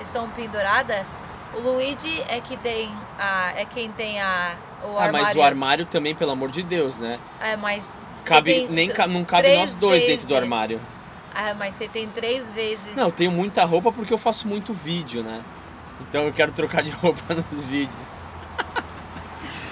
estão 0.00 0.28
penduradas. 0.30 1.06
O 1.54 1.60
Luigi 1.60 2.22
é 2.28 2.40
que 2.40 2.56
tem 2.56 2.90
a, 3.18 3.52
é 3.56 3.64
quem 3.66 3.90
tem 3.92 4.20
a 4.20 4.54
o 4.82 4.96
Ah, 4.98 5.04
armário. 5.04 5.26
mas 5.26 5.36
o 5.36 5.42
armário 5.42 5.86
também, 5.86 6.14
pelo 6.14 6.30
amor 6.32 6.50
de 6.50 6.62
Deus, 6.62 6.96
né? 6.98 7.18
É, 7.40 7.54
mas 7.56 7.84
Cabe, 8.24 8.66
nem 8.70 8.88
não 9.08 9.24
cabe 9.24 9.54
nós 9.56 9.78
dois 9.78 10.02
dentro 10.04 10.26
do 10.26 10.30
vezes. 10.34 10.42
armário. 10.42 10.80
Ah, 11.34 11.54
mas 11.54 11.74
você 11.74 11.86
tem 11.88 12.08
três 12.08 12.52
vezes. 12.52 12.94
Não, 12.96 13.04
eu 13.06 13.12
tenho 13.12 13.30
muita 13.30 13.64
roupa 13.64 13.92
porque 13.92 14.12
eu 14.12 14.18
faço 14.18 14.48
muito 14.48 14.72
vídeo, 14.72 15.22
né? 15.22 15.42
Então 16.08 16.24
eu 16.24 16.32
quero 16.32 16.52
trocar 16.52 16.82
de 16.82 16.90
roupa 17.02 17.34
nos 17.34 17.66
vídeos. 17.66 18.12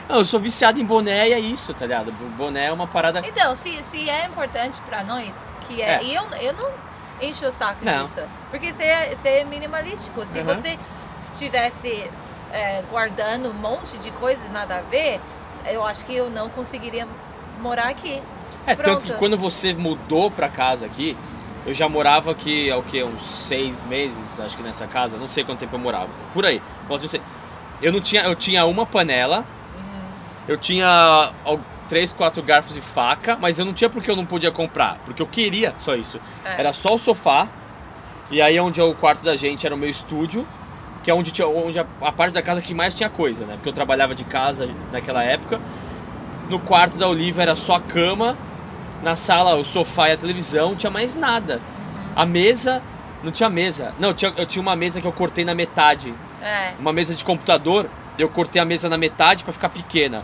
Não, 0.08 0.18
eu 0.18 0.24
sou 0.24 0.40
viciado 0.40 0.80
em 0.80 0.84
boné 0.84 1.28
e 1.28 1.32
é 1.32 1.38
isso, 1.38 1.72
tá 1.72 1.86
ligado? 1.86 2.10
Boné 2.36 2.66
é 2.66 2.72
uma 2.72 2.86
parada. 2.88 3.22
Então, 3.24 3.54
se, 3.54 3.80
se 3.84 4.10
é 4.10 4.26
importante 4.26 4.80
pra 4.82 5.04
nós, 5.04 5.32
que 5.68 5.80
é. 5.80 5.94
É. 6.00 6.02
E 6.02 6.14
eu, 6.14 6.24
eu 6.40 6.52
não 6.54 6.68
encho 7.22 7.46
o 7.46 7.52
saco 7.52 7.84
Não. 7.84 8.04
disso. 8.04 8.20
Porque 8.50 8.72
você 8.72 8.82
é, 8.82 9.14
você 9.14 9.28
é 9.28 9.44
minimalístico. 9.44 10.26
Se 10.26 10.40
Uhum. 10.40 10.46
você 10.46 10.76
estivesse 11.16 12.10
é, 12.52 12.82
guardando 12.90 13.50
um 13.50 13.54
monte 13.54 13.98
de 13.98 14.10
coisa 14.10 14.40
nada 14.52 14.78
a 14.78 14.80
ver, 14.82 15.20
eu 15.66 15.84
acho 15.84 16.04
que 16.04 16.14
eu 16.16 16.28
não 16.28 16.48
conseguiria 16.48 17.06
morar 17.60 17.88
aqui. 17.88 18.20
É, 18.66 18.74
Pronto. 18.74 19.00
tanto 19.02 19.12
que 19.12 19.18
quando 19.18 19.38
você 19.38 19.72
mudou 19.72 20.28
pra 20.28 20.48
casa 20.48 20.86
aqui, 20.86 21.16
eu 21.66 21.74
já 21.74 21.88
morava 21.88 22.30
aqui 22.30 22.70
há 22.70 22.76
o 22.76 22.82
quê? 22.82 23.02
Uns 23.04 23.22
seis 23.22 23.82
meses, 23.82 24.40
acho 24.40 24.56
que 24.56 24.62
nessa 24.62 24.86
casa, 24.86 25.18
não 25.18 25.28
sei 25.28 25.44
quanto 25.44 25.58
tempo 25.58 25.76
eu 25.76 25.80
morava. 25.80 26.08
Por 26.32 26.46
aí. 26.46 26.62
Eu, 27.82 27.92
não 27.92 28.00
tinha. 28.00 28.22
Eu 28.22 28.34
tinha 28.34 28.64
uma 28.64 28.86
panela, 28.86 29.44
eu 30.48 30.56
tinha 30.56 31.32
três, 31.88 32.12
quatro 32.12 32.42
garfos 32.42 32.76
e 32.76 32.80
faca, 32.80 33.36
mas 33.40 33.58
eu 33.58 33.64
não 33.64 33.74
tinha 33.74 33.90
porque 33.90 34.10
eu 34.10 34.16
não 34.16 34.24
podia 34.24 34.50
comprar. 34.50 34.98
Porque 35.04 35.20
eu 35.20 35.26
queria 35.26 35.74
só 35.76 35.94
isso. 35.94 36.18
É. 36.44 36.60
Era 36.60 36.72
só 36.72 36.94
o 36.94 36.98
sofá. 36.98 37.46
E 38.30 38.40
aí 38.40 38.58
onde 38.60 38.80
é 38.80 38.84
o 38.84 38.94
quarto 38.94 39.24
da 39.24 39.34
gente 39.34 39.66
era 39.66 39.74
o 39.74 39.78
meu 39.78 39.90
estúdio, 39.90 40.46
que 41.02 41.10
é 41.10 41.14
onde, 41.14 41.32
tinha, 41.32 41.48
onde 41.48 41.78
a, 41.78 41.86
a 42.00 42.12
parte 42.12 42.32
da 42.32 42.40
casa 42.40 42.62
que 42.62 42.72
mais 42.72 42.94
tinha 42.94 43.10
coisa, 43.10 43.44
né? 43.44 43.54
Porque 43.54 43.68
eu 43.68 43.72
trabalhava 43.72 44.14
de 44.14 44.24
casa 44.24 44.68
naquela 44.92 45.22
época. 45.22 45.60
No 46.48 46.58
quarto 46.58 46.96
da 46.96 47.08
Olivia 47.08 47.42
era 47.42 47.56
só 47.56 47.74
a 47.74 47.80
cama 47.80 48.36
Na 49.02 49.14
sala, 49.16 49.54
o 49.56 49.64
sofá 49.64 50.08
e 50.08 50.12
a 50.12 50.16
televisão, 50.16 50.70
não 50.70 50.76
tinha 50.76 50.90
mais 50.90 51.14
nada. 51.14 51.60
A 52.14 52.26
mesa, 52.26 52.82
não 53.22 53.32
tinha 53.32 53.48
mesa. 53.48 53.94
Não, 53.98 54.08
eu 54.08 54.14
tinha, 54.14 54.32
eu 54.36 54.46
tinha 54.46 54.60
uma 54.60 54.76
mesa 54.76 55.00
que 55.00 55.06
eu 55.06 55.12
cortei 55.12 55.44
na 55.44 55.54
metade. 55.54 56.12
É. 56.42 56.72
Uma 56.78 56.92
mesa 56.92 57.14
de 57.14 57.24
computador, 57.24 57.88
eu 58.18 58.28
cortei 58.28 58.60
a 58.60 58.64
mesa 58.64 58.88
na 58.88 58.98
metade 58.98 59.42
pra 59.44 59.52
ficar 59.52 59.68
pequena. 59.70 60.22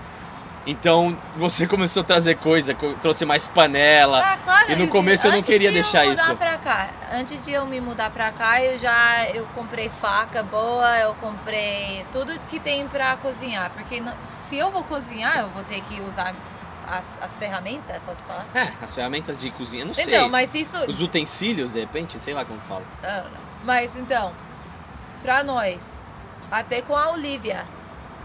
Então 0.66 1.16
você 1.36 1.64
começou 1.68 2.00
a 2.02 2.04
trazer 2.04 2.36
coisa, 2.36 2.74
co- 2.74 2.94
trouxe 3.00 3.24
mais 3.24 3.46
panela. 3.46 4.20
Ah, 4.20 4.36
claro. 4.44 4.72
E 4.72 4.76
no 4.76 4.88
começo 4.88 5.26
eu 5.28 5.32
não 5.32 5.42
queria 5.42 5.68
de 5.68 5.74
deixar 5.74 6.04
eu 6.04 6.10
mudar 6.10 6.22
isso. 6.24 6.34
Pra 6.36 6.58
cá, 6.58 6.90
antes 7.14 7.44
de 7.44 7.52
eu 7.52 7.64
me 7.66 7.80
mudar 7.80 8.10
pra 8.10 8.30
cá, 8.32 8.60
eu 8.60 8.76
já 8.78 9.26
eu 9.32 9.46
comprei 9.54 9.88
faca 9.88 10.42
boa, 10.42 10.98
eu 10.98 11.14
comprei 11.14 12.04
tudo 12.10 12.32
que 12.48 12.58
tem 12.58 12.86
pra 12.88 13.16
cozinhar. 13.16 13.70
Porque 13.70 14.02
se 14.48 14.58
eu 14.58 14.70
vou 14.70 14.82
cozinhar, 14.82 15.38
eu 15.38 15.48
vou 15.50 15.62
ter 15.64 15.80
que 15.82 16.00
usar 16.00 16.34
as, 16.86 17.04
as 17.20 17.38
ferramentas, 17.38 18.00
posso 18.04 18.22
falar? 18.22 18.46
É, 18.54 18.72
as 18.82 18.94
ferramentas 18.94 19.36
de 19.36 19.50
cozinha, 19.50 19.84
não 19.84 19.94
sei. 19.94 20.04
Então, 20.04 20.28
mas 20.28 20.54
isso. 20.54 20.78
Os 20.88 21.00
utensílios, 21.02 21.72
de 21.72 21.80
repente, 21.80 22.18
sei 22.20 22.34
lá 22.34 22.44
como 22.44 22.60
fala. 22.60 22.84
Ah. 23.02 23.24
Mas 23.64 23.96
então, 23.96 24.32
pra 25.22 25.42
nós, 25.42 25.78
até 26.50 26.80
com 26.80 26.96
a 26.96 27.10
Olivia, 27.10 27.64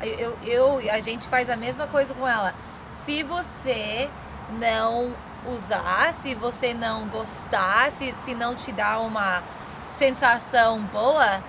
eu, 0.02 0.38
eu, 0.44 0.92
a 0.92 1.00
gente 1.00 1.28
faz 1.28 1.50
a 1.50 1.56
mesma 1.56 1.88
coisa 1.88 2.14
com 2.14 2.28
ela. 2.28 2.54
Se 3.06 3.24
você 3.24 4.10
não 4.60 5.14
usar, 5.48 6.14
se 6.14 6.36
você 6.36 6.74
não 6.74 7.08
gostar, 7.08 7.92
se, 7.92 8.14
se 8.18 8.36
não 8.36 8.54
te 8.56 8.72
dá 8.72 9.00
uma 9.00 9.42
sensação 9.98 10.80
boa, 10.84 11.44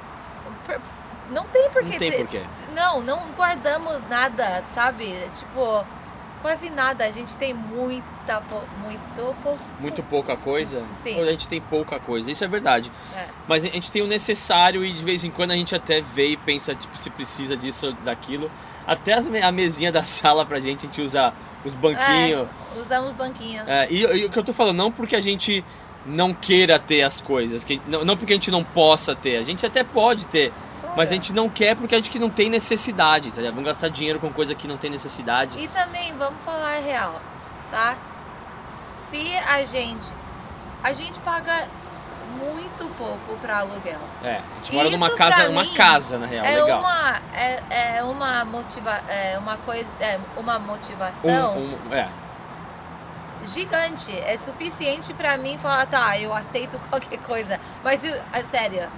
não 1.30 1.44
tem 1.44 1.70
por 1.70 1.82
Não 1.82 1.90
tem 1.90 2.12
porquê. 2.12 2.42
Não, 2.74 3.00
não 3.02 3.20
guardamos 3.36 4.06
nada, 4.08 4.64
sabe? 4.74 5.14
Tipo, 5.34 5.84
quase 6.42 6.68
nada. 6.68 7.04
A 7.04 7.10
gente 7.10 7.36
tem 7.36 7.54
muita, 7.54 8.42
muito 8.82 9.36
pouco. 9.42 9.58
Muito 9.80 10.02
pouca 10.02 10.36
coisa. 10.36 10.84
Sim. 10.96 11.18
A 11.20 11.26
gente 11.26 11.48
tem 11.48 11.60
pouca 11.60 11.98
coisa, 11.98 12.30
isso 12.30 12.44
é 12.44 12.48
verdade. 12.48 12.90
É. 13.16 13.26
Mas 13.48 13.64
a 13.64 13.68
gente 13.68 13.90
tem 13.90 14.02
o 14.02 14.06
necessário 14.06 14.84
e 14.84 14.92
de 14.92 15.04
vez 15.04 15.24
em 15.24 15.30
quando 15.30 15.52
a 15.52 15.56
gente 15.56 15.74
até 15.74 16.00
vê 16.00 16.30
e 16.30 16.36
pensa 16.36 16.74
tipo, 16.74 16.98
se 16.98 17.08
precisa 17.08 17.56
disso 17.56 17.86
ou 17.86 17.92
daquilo. 17.92 18.50
Até 18.86 19.14
a 19.14 19.52
mesinha 19.52 19.92
da 19.92 20.02
sala 20.04 20.44
pra 20.44 20.58
gente, 20.58 20.80
a 20.80 20.82
gente 20.82 21.00
usa 21.00 21.32
os 21.64 21.74
banquinhos. 21.74 22.48
É, 22.76 22.80
usamos 22.80 23.12
banquinho. 23.12 23.62
É, 23.66 23.86
e, 23.90 24.00
e 24.02 24.24
o 24.26 24.30
que 24.30 24.38
eu 24.38 24.42
tô 24.42 24.52
falando, 24.52 24.76
não 24.76 24.90
porque 24.90 25.14
a 25.14 25.20
gente 25.20 25.64
não 26.04 26.34
queira 26.34 26.78
ter 26.78 27.02
as 27.02 27.20
coisas, 27.20 27.64
que, 27.64 27.80
não, 27.86 28.04
não 28.04 28.16
porque 28.16 28.32
a 28.32 28.36
gente 28.36 28.50
não 28.50 28.64
possa 28.64 29.14
ter, 29.14 29.36
a 29.36 29.42
gente 29.42 29.64
até 29.64 29.84
pode 29.84 30.26
ter, 30.26 30.52
mas 30.96 31.10
a 31.10 31.14
gente 31.14 31.32
não 31.32 31.48
quer 31.48 31.76
porque 31.76 31.94
a 31.94 31.98
gente 31.98 32.10
que 32.10 32.18
não 32.18 32.30
tem 32.30 32.48
necessidade, 32.50 33.30
tá 33.30 33.36
ligado? 33.38 33.54
Vamos 33.54 33.68
gastar 33.68 33.88
dinheiro 33.88 34.18
com 34.20 34.32
coisa 34.32 34.54
que 34.54 34.66
não 34.68 34.76
tem 34.76 34.90
necessidade. 34.90 35.58
E 35.58 35.68
também, 35.68 36.12
vamos 36.16 36.40
falar 36.44 36.76
a 36.76 36.80
real, 36.80 37.20
tá? 37.70 37.96
Se 39.10 39.36
a 39.48 39.64
gente. 39.64 40.12
A 40.82 40.92
gente 40.92 41.20
paga 41.20 41.68
muito 42.38 42.88
pouco 42.96 43.36
pra 43.40 43.58
aluguel. 43.60 44.00
É, 44.24 44.36
a 44.38 44.42
gente 44.64 44.72
mora 44.74 44.88
Isso 44.88 44.96
numa 44.98 45.10
casa, 45.14 45.48
uma 45.48 45.66
casa 45.74 46.18
na 46.18 46.26
real, 46.26 46.44
é 46.44 46.60
legal. 46.62 46.80
uma. 46.80 47.20
É, 47.34 47.96
é 47.98 48.02
uma 48.02 48.44
motiva, 48.44 48.90
é 49.08 49.38
uma 49.38 49.56
coisa. 49.58 49.86
É 50.00 50.18
uma 50.36 50.58
motivação 50.58 51.56
Um- 51.56 51.88
um- 51.90 51.94
é, 51.94 52.08
gigante. 53.44 54.16
É 54.20 54.36
suficiente 54.36 55.12
pra 55.14 55.36
mim 55.36 55.58
falar, 55.58 55.86
tá, 55.86 56.18
eu 56.18 56.32
aceito 56.34 56.78
qualquer 56.90 57.18
coisa. 57.18 57.60
Mas 57.84 58.02
eu, 58.04 58.14
é 58.32 58.42
sério, 58.44 58.88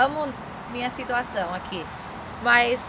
amo 0.00 0.28
minha 0.74 0.90
situação 0.90 1.54
aqui. 1.54 1.86
Mas 2.42 2.80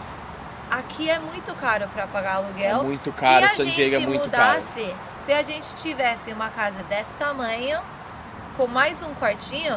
aqui 0.70 1.08
é 1.08 1.18
muito 1.20 1.54
caro 1.54 1.88
pra 1.94 2.06
pagar 2.08 2.32
é 2.32 2.36
aluguel. 2.36 2.82
muito 2.82 3.12
caro, 3.12 3.48
se 3.48 3.62
a 3.62 3.64
San 3.64 3.70
Diego 3.70 3.94
é 3.94 3.98
gente 4.00 4.06
muito 4.08 4.28
caro. 4.30 4.60
mudasse, 4.60 4.94
se 5.24 5.32
a 5.32 5.42
gente 5.42 5.74
tivesse 5.76 6.32
uma 6.32 6.50
casa 6.50 6.82
desse 6.84 7.12
tamanho, 7.18 7.80
com 8.56 8.66
mais 8.66 9.02
um 9.02 9.14
quartinho, 9.14 9.76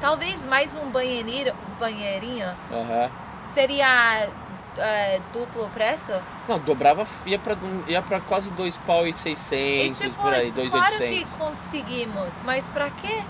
talvez 0.00 0.44
mais 0.46 0.74
um 0.74 0.90
banheirinho, 0.90 1.54
banheirinho 1.78 2.48
Aham. 2.72 3.10
seria 3.54 4.28
é, 4.76 5.20
duplo 5.32 5.68
preço? 5.70 6.12
Não, 6.48 6.58
dobrava, 6.58 7.06
ia 7.24 7.38
pra, 7.38 7.56
ia 7.86 8.02
pra 8.02 8.18
quase 8.20 8.50
dois 8.50 8.76
pau 8.78 9.06
e 9.06 9.14
seiscentos, 9.14 10.00
e 10.00 10.08
tipo, 10.08 10.20
por 10.20 10.32
aí, 10.34 10.50
dois 10.50 10.68
claro 10.70 10.96
que 10.96 11.02
oitocentos. 11.04 11.32
conseguimos, 11.38 12.42
mas 12.44 12.68
pra 12.70 12.90
quê? 12.90 13.22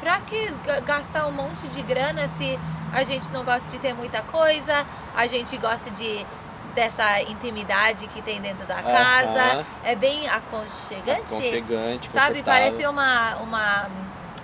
Pra 0.00 0.18
que 0.20 0.50
ga- 0.64 0.80
gastar 0.80 1.26
um 1.26 1.32
monte 1.32 1.68
de 1.68 1.82
grana 1.82 2.28
se 2.38 2.58
a 2.92 3.02
gente 3.02 3.30
não 3.30 3.44
gosta 3.44 3.70
de 3.70 3.78
ter 3.78 3.92
muita 3.94 4.22
coisa, 4.22 4.84
a 5.14 5.26
gente 5.26 5.56
gosta 5.58 5.90
de 5.90 6.26
dessa 6.74 7.20
intimidade 7.22 8.06
que 8.08 8.22
tem 8.22 8.40
dentro 8.40 8.64
da 8.64 8.80
casa, 8.80 9.28
Aham. 9.54 9.64
é 9.84 9.96
bem 9.96 10.28
aconchegante. 10.28 11.34
Aconchegante, 11.34 12.10
Sabe, 12.12 12.42
parece 12.44 12.86
uma, 12.86 13.36
uma. 13.36 13.86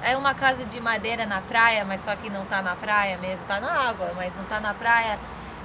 É 0.02 0.16
uma 0.16 0.34
casa 0.34 0.64
de 0.64 0.80
madeira 0.80 1.24
na 1.24 1.40
praia, 1.40 1.84
mas 1.84 2.04
só 2.04 2.14
que 2.16 2.28
não 2.30 2.44
tá 2.44 2.60
na 2.62 2.76
praia 2.76 3.16
mesmo, 3.18 3.44
tá 3.46 3.58
na 3.60 3.70
água, 3.70 4.12
mas 4.16 4.34
não 4.36 4.44
tá 4.44 4.60
na 4.60 4.74
praia. 4.74 5.18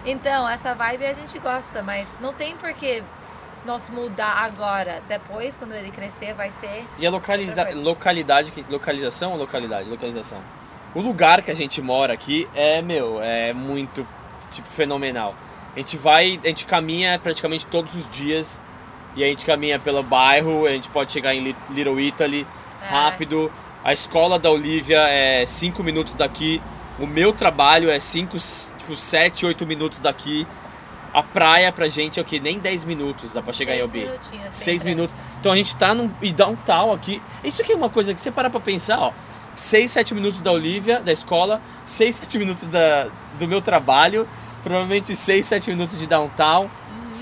Então, 0.06 0.48
essa 0.50 0.74
vibe 0.74 1.06
a 1.06 1.14
gente 1.14 1.38
gosta, 1.38 1.84
mas 1.84 2.08
não 2.20 2.34
tem 2.34 2.56
por 2.56 2.74
que 2.74 3.04
nós 3.65 3.89
mudar 3.89 4.43
agora. 4.45 5.02
Depois, 5.08 5.56
quando 5.58 5.74
ele 5.74 5.91
crescer, 5.91 6.34
vai 6.34 6.52
ser. 6.60 6.86
E 6.97 7.06
a 7.06 7.10
localiza 7.12 7.67
localidade, 7.76 8.52
localização 8.69 9.32
ou 9.32 9.38
localidade? 9.38 9.89
Localização. 9.89 10.39
O 10.93 11.02
lugar 11.02 11.41
que 11.41 11.52
a 11.52 11.56
gente 11.56 11.82
mora 11.82 12.13
aqui 12.13 12.47
é, 12.54 12.82
meu, 12.82 13.21
é 13.21 13.54
muito, 13.54 14.06
tipo, 14.52 14.67
fenomenal. 14.67 15.34
A 15.76 15.80
gente 15.80 15.95
vai, 15.95 16.39
a 16.43 16.47
gente 16.47 16.65
caminha 16.65 17.17
praticamente 17.17 17.65
todos 17.65 17.95
os 17.95 18.10
dias 18.10 18.60
e 19.15 19.24
a 19.24 19.28
gente 19.28 19.45
caminha 19.45 19.80
pelo 19.80 20.04
bairro, 20.04 20.65
a 20.65 20.71
gente 20.71 20.89
pode 20.89 21.12
chegar 21.13 21.34
em 21.34 21.39
Li- 21.41 21.56
Little 21.69 22.00
Italy 22.00 22.45
É. 22.84 22.88
rápido. 22.93 23.52
A 23.84 23.93
escola 23.93 24.38
da 24.38 24.52
Olivia 24.52 25.00
é 25.08 25.45
5 25.45 25.82
minutos 25.82 26.15
daqui. 26.15 26.62
O 27.00 27.08
meu 27.08 27.32
trabalho 27.34 27.89
é 27.89 28.00
5, 28.00 28.38
tipo, 28.78 28.95
7, 28.95 29.45
8 29.45 29.65
minutos 29.65 30.00
daqui. 30.02 30.45
A 31.13 31.21
praia 31.21 31.71
pra 31.71 31.88
gente 31.89 32.19
é 32.19 32.21
o 32.21 32.26
que? 32.26 32.39
Nem 32.39 32.58
10 32.60 32.86
minutos 32.86 33.34
dá 33.34 33.41
pra 33.41 33.52
chegar 33.52 33.76
em 33.76 33.80
seis 33.89 33.91
sem 34.21 34.39
Seis 34.39 34.50
trânsito. 34.82 34.86
minutos. 34.86 35.15
Então 35.39 35.52
a 35.52 35.56
gente 35.58 35.76
tá 35.76 35.93
num 35.93 36.10
e 36.21 36.32
downtown 36.32 36.93
aqui. 36.93 37.21
Isso 37.43 37.62
aqui 37.62 37.74
é 37.74 37.76
uma 37.76 37.89
coisa 37.89 38.13
que 38.13 38.21
você 38.21 38.32
parar 38.32 38.50
pra 38.50 38.60
pensar, 38.60 39.00
ó. 39.00 39.12
6, 39.54 39.91
7 39.91 40.13
minutos 40.15 40.39
da 40.41 40.52
Olivia, 40.52 41.02
da 41.02 41.12
escola, 41.12 41.62
6, 41.86 42.15
7 42.15 42.38
minutos 42.39 42.67
da, 42.67 43.10
do 43.38 43.45
meu 43.45 43.62
trabalho, 43.62 44.26
provavelmente 44.63 45.13
6, 45.13 45.45
7 45.45 45.69
minutos 45.71 45.97
de 46.00 46.08
downtown. 46.08 46.69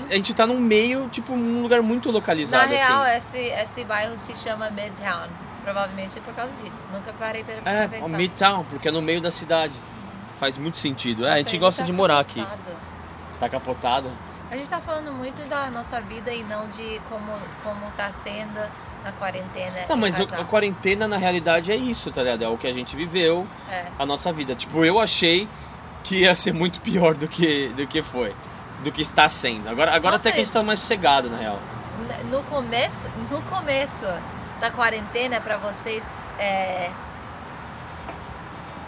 A 0.08 0.14
gente 0.14 0.32
tá 0.32 0.46
num 0.46 0.60
meio, 0.60 1.08
tipo, 1.08 1.32
um 1.32 1.60
lugar 1.62 1.82
muito 1.82 2.06
Uhum. 2.06 2.12
Na 2.12 2.18
localizado, 2.20 2.70
real, 2.72 3.02
assim. 3.02 3.16
esse, 3.16 3.38
esse 3.62 3.84
bairro 3.84 4.16
se 4.16 4.36
chama 4.36 4.70
Midtown. 4.70 5.26
Provavelmente 5.64 6.18
é 6.18 6.22
por 6.22 6.32
causa 6.32 6.52
disso. 6.62 6.86
Nunca 6.92 7.12
parei 7.18 7.42
pra, 7.42 7.54
É, 7.70 7.88
pensar. 7.88 8.04
o 8.06 8.08
Midtown, 8.08 8.64
porque 8.70 8.86
é 8.88 8.92
no 8.92 9.02
meio 9.02 9.20
da 9.20 9.32
cidade. 9.32 9.74
Faz 10.38 10.56
muito 10.56 10.78
sentido. 10.78 11.26
É, 11.26 11.32
a 11.32 11.36
gente 11.38 11.58
gosta 11.58 11.82
ele 11.82 11.86
de 11.86 11.92
tá 11.92 11.96
morar 11.96 12.20
aqui. 12.20 12.40
Tá 13.40 13.48
capotado. 13.48 14.10
A 14.50 14.56
gente 14.56 14.68
tá 14.68 14.80
falando 14.80 15.12
muito 15.12 15.48
da 15.48 15.70
nossa 15.70 16.00
vida 16.00 16.30
e 16.32 16.42
não 16.44 16.68
de 16.68 17.00
como, 17.08 17.32
como 17.64 17.90
tá 17.96 18.10
sendo 18.22 18.60
na 19.02 19.12
quarentena. 19.12 19.86
Não, 19.88 19.96
mas 19.96 20.18
o- 20.18 20.24
a 20.24 20.44
quarentena 20.44 21.08
na 21.08 21.16
realidade 21.16 21.72
é 21.72 21.76
isso, 21.76 22.10
tá 22.10 22.22
ligado? 22.22 22.44
É 22.44 22.48
o 22.48 22.58
que 22.58 22.66
a 22.66 22.72
gente 22.74 22.94
viveu, 22.96 23.46
É. 23.70 23.86
a 23.98 24.04
nossa 24.04 24.32
vida. 24.32 24.54
Tipo, 24.54 24.84
eu 24.84 24.98
achei 25.00 25.48
que 26.04 26.20
ia 26.20 26.34
ser 26.34 26.52
muito 26.52 26.80
pior 26.80 27.14
do 27.14 27.26
que, 27.28 27.68
do 27.70 27.86
que 27.86 28.02
foi. 28.02 28.34
Do 28.84 28.90
que 28.92 29.02
está 29.02 29.28
sendo. 29.28 29.68
Agora, 29.68 29.94
agora 29.94 30.16
Nossa, 30.16 30.28
até 30.28 30.32
que 30.32 30.40
a 30.42 30.44
gente 30.44 30.52
tá 30.52 30.62
mais 30.62 30.80
sossegado, 30.80 31.30
na 31.30 31.36
real. 31.38 31.58
No 32.30 32.42
começo, 32.42 33.08
no 33.30 33.40
começo 33.42 34.06
da 34.60 34.70
quarentena, 34.70 35.40
pra 35.40 35.56
vocês 35.58 36.02
é, 36.38 36.90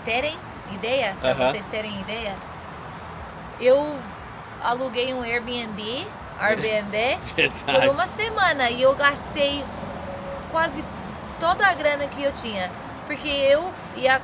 terem 0.05 0.37
ideia, 0.73 1.15
pra 1.21 1.31
Aham. 1.31 1.53
vocês 1.53 1.65
terem 1.71 2.01
ideia, 2.01 2.35
eu 3.61 3.97
aluguei 4.63 5.13
um 5.15 5.23
Airbnb, 5.23 6.07
Airbnb, 6.39 7.19
por 7.65 7.89
uma 7.89 8.07
semana 8.07 8.71
e 8.71 8.83
eu 8.83 8.95
gastei 8.95 9.65
quase 10.51 10.85
toda 11.41 11.67
a 11.67 11.75
grana 11.75 12.07
que 12.07 12.23
eu 12.23 12.33
tinha. 12.33 12.71
Porque 13.07 13.29
eu 13.29 13.73
ia 13.97 14.21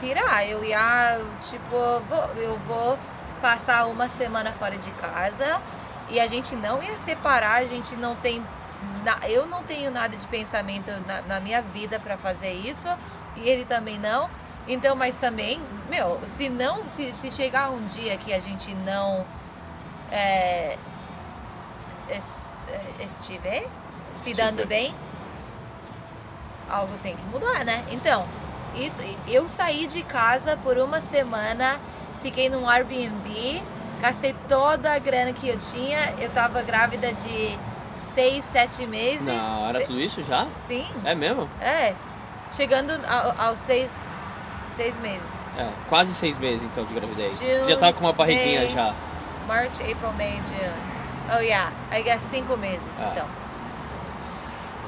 pirar, 0.00 0.46
eu 0.46 0.64
ia, 0.64 1.20
tipo, 1.40 1.76
vou- 2.08 2.30
eu 2.36 2.56
vou 2.58 2.98
passar 3.40 3.86
uma 3.86 4.08
semana 4.08 4.52
fora 4.52 4.76
de 4.76 4.90
casa 4.92 5.60
e 6.08 6.18
a 6.20 6.26
gente 6.26 6.54
não 6.56 6.82
ia 6.82 6.96
separar, 6.98 7.56
a 7.56 7.64
gente 7.66 7.96
não 7.96 8.14
tem. 8.16 8.42
eu 9.28 9.46
não 9.46 9.62
tenho 9.62 9.90
nada 9.90 10.16
de 10.16 10.26
pensamento 10.26 10.90
na, 11.06 11.22
na 11.22 11.40
minha 11.40 11.60
vida 11.62 11.98
pra 12.00 12.16
fazer 12.16 12.52
isso 12.52 12.88
e 13.36 13.48
ele 13.48 13.64
também 13.64 13.98
não. 13.98 14.28
Então, 14.66 14.94
mas 14.94 15.16
também, 15.16 15.60
meu, 15.88 16.20
se 16.26 16.48
não, 16.48 16.88
se, 16.88 17.12
se 17.12 17.30
chegar 17.30 17.70
um 17.70 17.80
dia 17.86 18.16
que 18.16 18.32
a 18.32 18.38
gente 18.38 18.74
não 18.74 19.24
é, 20.12 20.76
es- 22.10 22.54
é, 22.68 23.04
estiver 23.04 23.62
se 24.22 24.30
Estiver. 24.30 24.44
dando 24.44 24.66
bem, 24.66 24.94
algo 26.70 26.96
tem 27.02 27.16
que 27.16 27.24
mudar, 27.26 27.64
né? 27.64 27.84
Então, 27.90 28.24
isso, 28.74 29.00
eu 29.26 29.48
saí 29.48 29.86
de 29.86 30.02
casa 30.02 30.56
por 30.62 30.78
uma 30.78 31.00
semana, 31.00 31.78
fiquei 32.22 32.48
num 32.48 32.68
Airbnb, 32.68 33.62
gastei 34.00 34.34
toda 34.48 34.92
a 34.94 34.98
grana 34.98 35.32
que 35.32 35.48
eu 35.48 35.58
tinha. 35.58 36.14
Eu 36.18 36.30
tava 36.30 36.62
grávida 36.62 37.12
de 37.12 37.58
seis, 38.14 38.44
sete 38.52 38.86
meses. 38.86 39.22
Não, 39.26 39.68
era 39.68 39.80
tudo 39.84 40.00
isso 40.00 40.22
já? 40.22 40.46
Sim, 40.66 40.86
É 41.04 41.14
mesmo? 41.14 41.48
é. 41.60 41.94
Chegando 42.52 42.92
ao- 43.08 43.48
aos 43.48 43.58
seis, 43.60 43.90
seis 44.76 44.94
meses. 45.00 45.22
É, 45.58 45.68
quase 45.88 46.14
seis 46.14 46.36
meses 46.38 46.62
então 46.62 46.84
de 46.84 46.94
gravidez. 46.94 47.38
June, 47.38 47.60
Você 47.60 47.72
já 47.72 47.78
tava 47.78 47.92
com 47.94 48.00
uma 48.04 48.12
barriguinha 48.12 48.60
May. 48.62 48.68
já. 48.70 48.94
March, 49.46 49.80
April, 49.80 50.12
May, 50.16 50.36
June. 50.46 50.92
Oh 51.34 51.40
yeah, 51.40 51.70
I 51.90 52.02
guess 52.02 52.20
cinco 52.30 52.56
meses, 52.56 52.82
Ah. 52.98 53.10
então. 53.12 53.26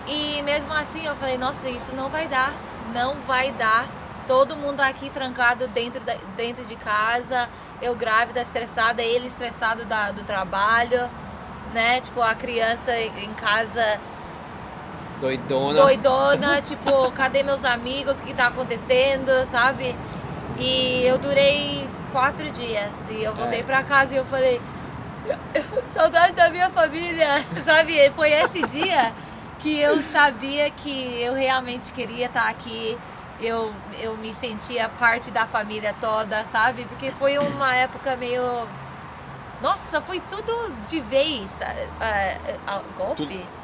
E 0.06 0.42
mesmo 0.42 0.72
assim 0.74 1.06
eu 1.06 1.14
falei, 1.16 1.38
nossa, 1.38 1.68
isso 1.68 1.94
não 1.94 2.08
vai 2.10 2.28
dar, 2.28 2.52
não 2.92 3.14
vai 3.22 3.50
dar. 3.52 3.86
Todo 4.26 4.56
mundo 4.56 4.80
aqui 4.80 5.08
trancado 5.10 5.66
dentro, 5.68 6.00
da, 6.02 6.14
dentro 6.36 6.64
de 6.64 6.76
casa, 6.76 7.48
eu 7.80 7.94
grávida, 7.94 8.40
estressada, 8.42 9.02
ele 9.02 9.26
estressado 9.26 9.84
da, 9.86 10.10
do 10.10 10.22
trabalho, 10.24 11.08
né? 11.72 12.00
Tipo, 12.00 12.22
a 12.22 12.34
criança 12.34 12.98
em 12.98 13.32
casa 13.34 13.98
Doidona. 15.20 15.80
doidona, 15.82 16.60
tipo, 16.62 17.10
cadê 17.12 17.42
meus 17.42 17.64
amigos? 17.64 18.18
O 18.20 18.22
que 18.22 18.34
tá 18.34 18.48
acontecendo, 18.48 19.30
sabe? 19.50 19.94
E 20.58 21.02
eu 21.06 21.16
durei 21.18 21.88
quatro 22.14 22.48
dias. 22.50 22.92
E 23.10 23.24
eu 23.24 23.34
voltei 23.34 23.60
É. 23.60 23.62
pra 23.64 23.82
casa 23.82 24.14
e 24.14 24.16
eu 24.16 24.24
falei, 24.24 24.60
saudade 25.90 26.32
da 26.34 26.48
minha 26.48 26.70
família, 26.70 27.44
sabe? 27.64 28.08
Foi 28.14 28.30
esse 28.30 28.62
dia 28.68 29.12
que 29.58 29.80
eu 29.80 30.00
sabia 30.12 30.70
que 30.70 31.20
eu 31.20 31.34
realmente 31.34 31.90
queria 31.90 32.26
estar 32.26 32.48
aqui. 32.48 32.96
Eu, 33.40 33.74
eu 33.98 34.16
me 34.16 34.32
sentia 34.32 34.88
parte 34.88 35.32
da 35.32 35.44
família 35.44 35.92
toda, 36.00 36.44
sabe? 36.52 36.84
Porque 36.84 37.10
foi 37.10 37.36
uma 37.36 37.74
época 37.74 38.16
meio. 38.16 38.64
Nossa, 39.60 40.00
foi 40.00 40.20
tudo 40.30 40.72
de 40.86 41.00
vez. 41.00 41.48
ah, 42.00 42.38
ah, 42.66 42.80
golpe? 42.96 43.26
Tudo. 43.26 43.63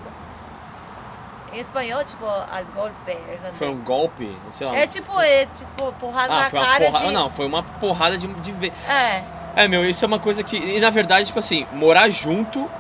Em 1.53 1.59
espanhol, 1.59 2.05
tipo, 2.05 2.25
al 2.27 2.65
golpe. 2.75 3.11
entendeu? 3.13 3.53
Foi 3.59 3.69
um 3.69 3.79
golpe? 3.83 4.37
Sei 4.53 4.67
lá. 4.67 4.77
É 4.77 4.87
tipo, 4.87 5.21
é 5.21 5.47
tipo, 5.47 5.93
porrada 5.95 6.33
ah, 6.33 6.41
na 6.43 6.51
foi 6.51 6.59
uma 6.61 6.67
cara 6.67 6.85
porrada. 6.87 7.07
de. 7.07 7.13
Não, 7.13 7.31
foi 7.31 7.47
uma 7.47 7.63
porrada 7.63 8.19
de, 8.19 8.27
de 8.27 8.53
ver. 8.53 8.73
É, 8.89 9.23
É, 9.57 9.67
meu, 9.69 9.85
isso 9.85 10.05
é 10.05 10.09
uma 10.09 10.19
coisa 10.21 10.43
que. 10.45 10.57
E 10.57 10.79
na 10.81 10.91
verdade, 10.91 11.27
tipo 11.27 11.39
assim, 11.41 11.67
morar 11.73 12.09
junto 12.09 12.71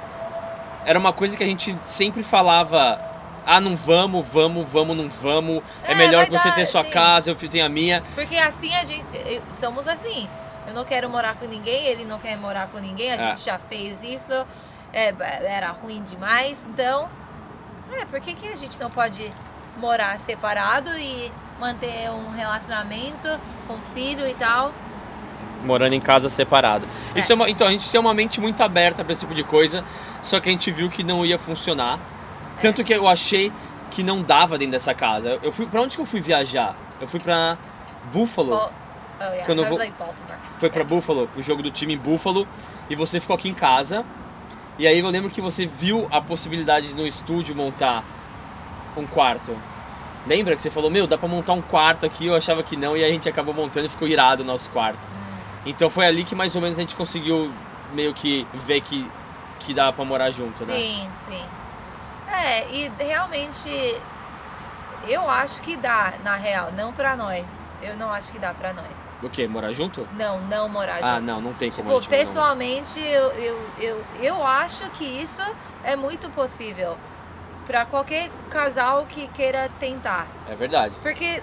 era 0.84 0.98
uma 0.98 1.12
coisa 1.12 1.36
que 1.36 1.42
a 1.42 1.46
gente 1.46 1.76
sempre 1.84 2.22
falava. 2.22 3.00
Ah, 3.46 3.60
não 3.60 3.74
vamos, 3.74 4.24
vamos, 4.26 4.68
vamos, 4.70 4.96
não 4.96 5.08
vamos. 5.08 5.62
É, 5.84 5.92
É, 5.92 5.94
melhor 5.96 6.26
você 6.28 6.48
dar, 6.50 6.54
ter 6.54 6.66
sua 6.66 6.84
sim. 6.84 6.90
casa, 6.90 7.30
eu 7.30 7.34
tenho 7.34 7.64
a 7.64 7.68
minha. 7.68 8.02
porque 8.14 8.36
assim 8.36 8.74
a 8.76 8.84
gente. 8.84 9.42
Somos 9.54 9.88
assim. 9.88 10.28
Eu 10.66 10.74
não 10.74 10.84
quero 10.84 11.08
morar 11.10 11.34
com 11.34 11.46
ninguém, 11.46 11.86
ele 11.86 12.04
não 12.04 12.18
quer 12.18 12.36
morar 12.36 12.68
com 12.68 12.78
ninguém, 12.78 13.10
a 13.10 13.14
É. 13.16 13.28
gente 13.30 13.44
já 13.44 13.58
fez 13.58 14.00
isso. 14.02 14.46
é, 14.92 15.12
era 15.44 15.70
ruim 15.70 16.02
demais. 16.02 16.64
Então, 16.68 17.08
é, 17.92 18.04
por 18.04 18.20
que, 18.20 18.34
que 18.34 18.48
a 18.48 18.56
gente 18.56 18.78
não 18.80 18.90
pode 18.90 19.30
morar 19.78 20.18
separado 20.18 20.90
e 20.98 21.30
manter 21.58 22.10
um 22.10 22.30
relacionamento 22.30 23.28
com 23.66 23.76
filho 23.94 24.26
e 24.26 24.34
tal? 24.34 24.72
Morando 25.64 25.94
em 25.94 26.00
casa 26.00 26.28
separado. 26.28 26.86
É. 27.14 27.20
Isso 27.20 27.32
é 27.32 27.34
uma, 27.34 27.48
então, 27.50 27.66
a 27.66 27.70
gente 27.70 27.88
tem 27.90 28.00
uma 28.00 28.14
mente 28.14 28.40
muito 28.40 28.62
aberta 28.62 29.04
pra 29.04 29.12
esse 29.12 29.20
tipo 29.22 29.34
de 29.34 29.44
coisa, 29.44 29.84
só 30.22 30.40
que 30.40 30.48
a 30.48 30.52
gente 30.52 30.70
viu 30.70 30.90
que 30.90 31.02
não 31.02 31.24
ia 31.24 31.38
funcionar. 31.38 31.98
É. 32.58 32.60
Tanto 32.62 32.82
que 32.82 32.92
eu 32.92 33.06
achei 33.06 33.52
que 33.90 34.02
não 34.02 34.22
dava 34.22 34.56
dentro 34.56 34.72
dessa 34.72 34.94
casa. 34.94 35.38
Eu 35.42 35.52
fui 35.52 35.66
para 35.66 35.80
onde 35.82 35.96
que 35.96 36.02
eu 36.02 36.06
fui 36.06 36.20
viajar? 36.20 36.74
Eu 37.00 37.06
fui 37.08 37.20
pra 37.20 37.56
Buffalo. 38.12 38.50
Bal- 38.50 38.72
Oh, 39.22 39.24
yeah, 39.24 39.44
Quando 39.44 39.58
eu 39.62 39.68
vou-. 39.68 39.78
Foi 40.58 40.70
pra 40.70 40.82
Buffalo, 40.82 41.28
pro 41.28 41.42
jogo 41.42 41.62
do 41.62 41.70
time 41.70 41.92
em 41.92 41.98
Buffalo, 41.98 42.48
e 42.88 42.94
você 42.96 43.20
ficou 43.20 43.36
aqui 43.36 43.50
em 43.50 43.54
casa. 43.54 44.02
E 44.80 44.86
aí 44.86 44.98
eu 44.98 45.10
lembro 45.10 45.28
que 45.28 45.42
você 45.42 45.66
viu 45.66 46.08
a 46.10 46.22
possibilidade 46.22 46.88
de 46.88 46.94
no 46.94 47.06
estúdio 47.06 47.54
montar 47.54 48.02
um 48.96 49.06
quarto. 49.06 49.54
Lembra 50.26 50.56
que 50.56 50.62
você 50.62 50.70
falou, 50.70 50.90
meu, 50.90 51.06
dá 51.06 51.18
pra 51.18 51.28
montar 51.28 51.52
um 51.52 51.60
quarto 51.60 52.06
aqui? 52.06 52.28
Eu 52.28 52.34
achava 52.34 52.62
que 52.62 52.78
não, 52.78 52.96
e 52.96 53.04
a 53.04 53.08
gente 53.08 53.28
acabou 53.28 53.52
montando 53.52 53.84
e 53.84 53.88
ficou 53.90 54.08
irado 54.08 54.42
o 54.42 54.46
nosso 54.46 54.70
quarto. 54.70 55.06
Então 55.66 55.90
foi 55.90 56.06
ali 56.06 56.24
que 56.24 56.34
mais 56.34 56.56
ou 56.56 56.62
menos 56.62 56.78
a 56.78 56.80
gente 56.80 56.96
conseguiu 56.96 57.52
meio 57.92 58.14
que 58.14 58.46
ver 58.54 58.80
que, 58.80 59.06
que 59.58 59.74
dá 59.74 59.92
pra 59.92 60.02
morar 60.02 60.30
junto, 60.30 60.64
né? 60.64 60.74
Sim, 60.74 61.10
sim. 61.28 61.44
É, 62.32 62.66
e 62.70 62.90
realmente 62.98 64.00
eu 65.06 65.28
acho 65.28 65.60
que 65.60 65.76
dá, 65.76 66.14
na 66.24 66.36
real, 66.36 66.72
não 66.72 66.90
pra 66.90 67.14
nós. 67.14 67.44
Eu 67.82 67.98
não 67.98 68.10
acho 68.10 68.32
que 68.32 68.38
dá 68.38 68.54
pra 68.54 68.72
nós. 68.72 69.09
O 69.22 69.28
quê? 69.28 69.46
Morar 69.46 69.72
junto? 69.72 70.06
Não, 70.16 70.40
não 70.42 70.68
morar 70.68 70.98
Ah, 71.02 71.14
junto. 71.16 71.22
não, 71.26 71.40
não 71.40 71.52
tem 71.52 71.70
como 71.70 72.00
Tipo, 72.00 72.10
pessoalmente, 72.10 72.98
eu, 73.00 73.30
eu, 73.32 73.60
eu, 73.78 74.04
eu 74.20 74.46
acho 74.46 74.88
que 74.90 75.04
isso 75.04 75.42
é 75.84 75.94
muito 75.96 76.30
possível 76.30 76.96
pra 77.66 77.84
qualquer 77.84 78.30
casal 78.48 79.04
que 79.06 79.28
queira 79.28 79.68
tentar. 79.78 80.26
É 80.48 80.54
verdade. 80.54 80.94
Porque 81.02 81.42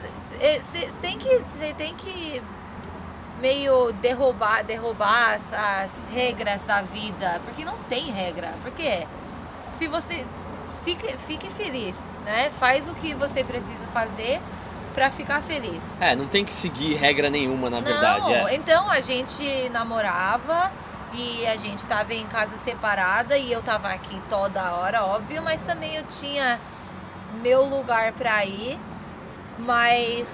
você 0.64 0.90
tem 1.02 1.18
que, 1.18 1.44
cê 1.58 1.74
tem 1.74 1.94
que 1.96 2.42
meio 3.40 3.94
derrubar, 3.94 4.64
derrubar 4.64 5.36
as, 5.36 5.54
as 5.54 5.92
regras 6.12 6.62
da 6.64 6.82
vida. 6.82 7.40
Porque 7.46 7.64
não 7.64 7.78
tem 7.90 8.06
regra. 8.12 8.52
Porque 8.64 9.06
se 9.78 9.88
você 9.88 10.26
fique, 10.84 11.08
fique 11.20 11.50
feliz, 11.50 11.96
né? 12.26 12.50
Faz 12.60 12.90
o 12.90 12.96
que 12.96 13.14
você 13.14 13.44
precisa 13.44 13.86
fazer 13.94 14.42
pra 14.98 15.12
ficar 15.12 15.44
feliz. 15.44 15.80
É, 16.02 16.16
não 16.16 16.26
tem 16.26 16.44
que 16.44 16.52
seguir 16.52 16.96
regra 16.96 17.30
nenhuma, 17.30 17.70
na 17.70 17.80
verdade. 17.80 18.22
Não, 18.22 18.48
É. 18.48 18.56
então 18.56 18.90
a 18.90 19.00
gente 19.00 19.70
namorava 19.70 20.72
e 21.14 21.46
a 21.46 21.56
gente 21.56 21.86
tava 21.86 22.16
em 22.16 22.26
casa 22.26 22.58
separada 22.66 23.38
e 23.38 23.52
eu 23.52 23.62
tava 23.62 23.90
aqui 23.90 24.20
toda 24.28 24.74
hora, 24.74 25.04
óbvio, 25.06 25.44
mas 25.44 25.62
também 25.62 25.94
eu 25.96 26.04
tinha 26.04 26.60
meu 27.44 27.64
lugar 27.66 28.12
pra 28.14 28.44
ir, 28.44 28.80
mas 29.60 30.28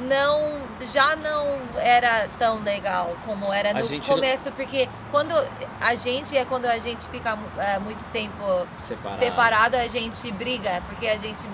não 0.00 0.60
já 0.92 1.14
não 1.14 1.46
era 1.76 2.28
tão 2.36 2.58
legal 2.60 3.14
como 3.24 3.52
era 3.52 3.72
no 3.72 3.84
gente 3.84 4.08
não- 4.08 4.16
começo, 4.16 4.50
porque 4.50 4.88
quando 5.12 5.32
a 5.80 5.94
gente 5.94 6.36
é 6.36 6.44
quando 6.44 6.66
a 6.66 6.78
gente 6.78 7.06
fica 7.06 7.38
é, 7.58 7.78
muito 7.78 8.02
tempo 8.12 8.42
Separado. 8.80 9.18
separado 9.20 9.76
a 9.76 9.86
gente 9.86 10.32
briga, 10.32 10.82
porque 10.88 11.06
a 11.06 11.16
gente 11.16 11.46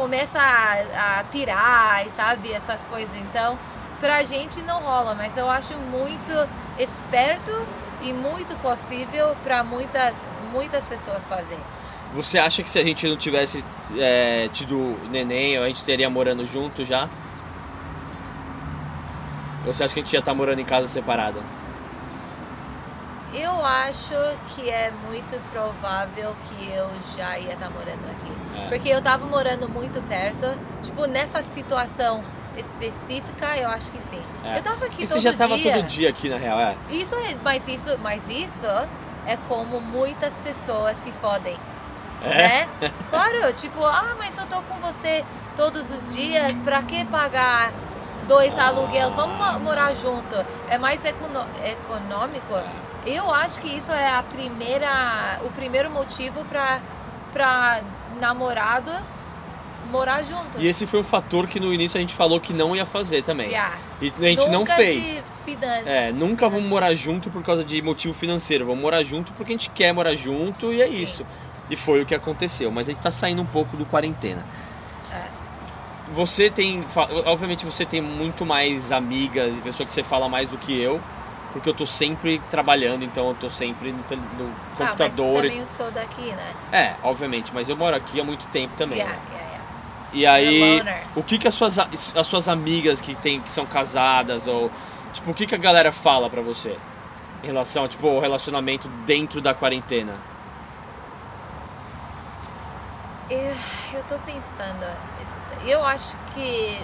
começa 0.00 0.38
a, 0.38 1.20
a 1.20 1.24
pirar, 1.24 2.06
sabe, 2.16 2.50
essas 2.50 2.80
coisas. 2.86 3.14
Então, 3.16 3.58
pra 4.00 4.22
gente 4.22 4.62
não 4.62 4.80
rola, 4.80 5.14
mas 5.14 5.36
eu 5.36 5.48
acho 5.50 5.74
muito 5.74 6.48
esperto 6.78 7.52
e 8.00 8.10
muito 8.10 8.56
possível 8.62 9.36
pra 9.44 9.62
muitas, 9.62 10.14
muitas 10.52 10.86
pessoas 10.86 11.26
fazer. 11.26 11.58
Você 12.14 12.38
acha 12.38 12.62
que 12.62 12.70
se 12.70 12.78
a 12.78 12.82
gente 12.82 13.06
não 13.06 13.16
tivesse 13.16 13.62
é, 13.98 14.48
tido 14.54 14.98
neném, 15.10 15.58
a 15.58 15.66
gente 15.66 15.84
teria 15.84 16.08
morando 16.08 16.46
junto 16.46 16.82
já? 16.82 17.06
Ou 19.66 19.74
você 19.74 19.84
acha 19.84 19.92
que 19.92 20.00
a 20.00 20.02
gente 20.02 20.14
ia 20.14 20.20
estar 20.20 20.32
morando 20.32 20.60
em 20.60 20.64
casa 20.64 20.88
separada? 20.88 21.40
Eu 23.32 23.64
acho 23.64 24.14
que 24.54 24.68
é 24.68 24.90
muito 25.06 25.40
provável 25.52 26.34
que 26.48 26.70
eu 26.72 26.90
já 27.16 27.38
ia 27.38 27.52
estar 27.52 27.70
morando 27.70 28.04
aqui. 28.10 28.32
É. 28.60 28.68
Porque 28.68 28.88
eu 28.88 29.00
tava 29.00 29.24
morando 29.26 29.68
muito 29.68 30.02
perto. 30.08 30.46
Tipo, 30.82 31.06
nessa 31.06 31.40
situação 31.42 32.22
específica, 32.56 33.56
eu 33.56 33.68
acho 33.68 33.92
que 33.92 33.98
sim. 33.98 34.22
É. 34.44 34.58
Eu 34.58 34.62
tava 34.62 34.86
aqui 34.86 35.04
E 35.04 35.06
todo 35.06 35.14
você 35.14 35.20
já 35.20 35.32
tava 35.32 35.56
dia. 35.56 35.72
todo 35.74 35.86
dia 35.86 36.10
aqui, 36.10 36.28
na 36.28 36.36
real, 36.36 36.58
é? 36.58 36.74
Isso 36.90 37.14
é, 37.14 37.36
mas 37.44 37.66
isso, 37.68 37.96
mas 38.02 38.28
isso 38.28 38.66
é 39.26 39.36
como 39.48 39.80
muitas 39.80 40.32
pessoas 40.38 40.96
se 40.98 41.12
fodem, 41.12 41.56
É? 42.24 42.36
né? 42.36 42.68
Claro, 43.08 43.52
tipo, 43.52 43.84
ah, 43.84 44.14
mas 44.18 44.36
eu 44.36 44.46
tô 44.46 44.60
com 44.62 44.74
você 44.80 45.24
todos 45.56 45.82
os 45.90 46.12
dias, 46.12 46.52
pra 46.64 46.82
que 46.82 47.04
pagar 47.04 47.72
dois 48.26 48.58
aluguéis? 48.58 49.14
Vamos 49.14 49.36
mo- 49.38 49.60
morar 49.60 49.94
junto. 49.94 50.34
É 50.68 50.76
mais 50.76 51.00
econômico. 51.04 52.54
Eu 53.06 53.32
acho 53.32 53.60
que 53.60 53.68
isso 53.68 53.90
é 53.92 54.14
a 54.14 54.22
primeira, 54.22 55.40
o 55.44 55.50
primeiro 55.50 55.90
motivo 55.90 56.44
pra 56.44 56.80
para 57.32 57.80
namorados 58.20 59.30
morar 59.90 60.22
junto. 60.22 60.58
E 60.58 60.66
esse 60.66 60.86
foi 60.86 61.00
um 61.00 61.04
fator 61.04 61.46
que 61.48 61.58
no 61.58 61.72
início 61.72 61.98
a 61.98 62.00
gente 62.00 62.14
falou 62.14 62.40
que 62.40 62.52
não 62.52 62.74
ia 62.74 62.86
fazer 62.86 63.22
também. 63.22 63.48
Yeah. 63.48 63.76
E 64.00 64.12
a 64.18 64.28
gente 64.28 64.48
não 64.48 64.60
Nunca 64.60 64.76
fez. 64.76 65.22
de 65.44 65.58
É, 65.84 66.12
nunca 66.12 66.48
vamos 66.48 66.68
morar 66.68 66.94
junto 66.94 67.28
por 67.30 67.42
causa 67.42 67.64
de 67.64 67.82
motivo 67.82 68.14
financeiro. 68.14 68.66
Vamos 68.66 68.80
morar 68.80 69.02
junto 69.02 69.32
porque 69.32 69.52
a 69.52 69.56
gente 69.56 69.70
quer 69.70 69.92
morar 69.92 70.14
junto 70.14 70.72
e 70.72 70.80
é 70.80 70.86
Sim. 70.86 71.02
isso. 71.02 71.26
E 71.68 71.76
foi 71.76 72.02
o 72.02 72.06
que 72.06 72.14
aconteceu. 72.14 72.70
Mas 72.70 72.88
a 72.88 72.92
gente 72.92 73.02
tá 73.02 73.10
saindo 73.10 73.42
um 73.42 73.46
pouco 73.46 73.76
do 73.76 73.84
quarentena. 73.84 74.44
É. 75.12 75.24
Você 76.14 76.50
tem. 76.50 76.84
Obviamente 77.26 77.64
você 77.64 77.84
tem 77.84 78.00
muito 78.00 78.46
mais 78.46 78.92
amigas 78.92 79.58
e 79.58 79.62
pessoas 79.62 79.88
que 79.88 79.92
você 79.92 80.02
fala 80.02 80.28
mais 80.28 80.48
do 80.48 80.56
que 80.56 80.78
eu. 80.80 81.00
Porque 81.52 81.68
eu 81.68 81.74
tô 81.74 81.84
sempre 81.84 82.40
trabalhando, 82.50 83.04
então 83.04 83.28
eu 83.28 83.34
tô 83.34 83.50
sempre 83.50 83.90
no, 83.92 83.98
no 83.98 84.52
Ah, 84.52 84.76
computador. 84.76 85.42
mas 85.42 85.44
e- 85.44 85.48
também 85.48 85.58
eu 85.58 85.66
sou 85.66 85.90
daqui, 85.90 86.32
né? 86.32 86.54
É, 86.72 86.94
obviamente, 87.02 87.50
mas 87.52 87.68
eu 87.68 87.76
moro 87.76 87.96
aqui 87.96 88.20
há 88.20 88.24
muito 88.24 88.46
tempo 88.52 88.72
também. 88.76 88.98
Yeah, 88.98 89.16
né? 89.16 89.20
yeah, 89.32 89.46
yeah. 89.48 89.60
E 90.12 90.26
aí, 90.26 90.82
o 91.16 91.22
que 91.22 91.38
que 91.38 91.48
as 91.48 91.54
suas, 91.54 91.78
as 91.78 92.26
suas 92.26 92.48
amigas 92.48 93.00
que, 93.00 93.14
tem, 93.14 93.40
que 93.40 93.50
são 93.50 93.66
casadas, 93.66 94.46
ou 94.48 94.70
tipo, 95.12 95.30
o 95.30 95.34
que 95.34 95.46
que 95.46 95.54
a 95.54 95.58
galera 95.58 95.92
fala 95.92 96.28
pra 96.30 96.42
você? 96.42 96.76
Em 97.42 97.46
relação, 97.46 97.88
tipo, 97.88 98.06
ao 98.08 98.20
relacionamento 98.20 98.88
dentro 99.06 99.40
da 99.40 99.54
quarentena? 99.54 100.14
Eu, 103.28 103.54
eu 103.94 104.02
tô 104.08 104.18
pensando, 104.20 104.84
eu 105.64 105.84
acho 105.84 106.16
que 106.34 106.78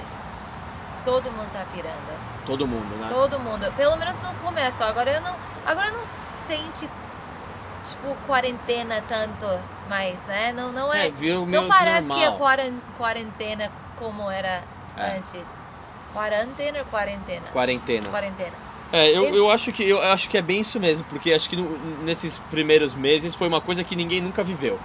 todo 1.05 1.31
mundo 1.33 1.50
tá 1.52 1.64
pirando. 1.74 2.36
Todo 2.46 2.66
mundo, 2.66 2.96
né? 3.00 3.09
Todo 3.11 3.38
mundo. 3.40 3.72
Pelo 3.76 3.96
menos 3.96 4.16
no 4.22 4.32
começo. 4.35 4.82
Agora 4.85 5.11
eu 5.11 5.20
não. 5.20 5.35
Agora 5.66 5.88
eu 5.88 5.94
não 5.94 6.04
sente 6.46 6.88
tipo 7.88 8.16
quarentena 8.26 9.02
tanto 9.09 9.46
mais, 9.88 10.16
né? 10.26 10.52
Não, 10.52 10.70
não 10.72 10.92
é. 10.94 11.09
É, 11.09 11.11
viu 11.11 11.44
não 11.46 11.66
parece 11.68 12.06
que 12.06 12.12
é 12.22 12.30
normal. 12.30 12.38
quaran- 12.38 12.80
quarentena 12.96 13.70
como 13.98 14.30
era 14.30 14.62
É. 14.96 15.16
antes. 15.16 15.44
Quarentena 16.12 16.78
ou 16.78 16.85
quarentena? 16.87 17.46
Quarentena. 17.52 18.09
Quarentena. 18.09 18.52
É, 18.92 19.11
eu, 19.11 19.35
eu 19.35 19.50
acho 19.50 19.72
que 19.72 19.87
eu 19.87 20.00
acho 20.00 20.28
que 20.28 20.38
é 20.38 20.42
bem 20.42 20.61
isso 20.61 20.78
mesmo, 20.78 21.04
porque 21.09 21.32
acho 21.32 21.50
que 21.50 21.56
no- 21.56 21.76
nesses 22.04 22.38
primeiros 22.50 22.94
meses 22.94 23.35
foi 23.35 23.48
uma 23.48 23.61
coisa 23.61 23.82
que 23.82 23.96
ninguém 23.96 24.20
nunca 24.20 24.42
viveu. 24.44 24.78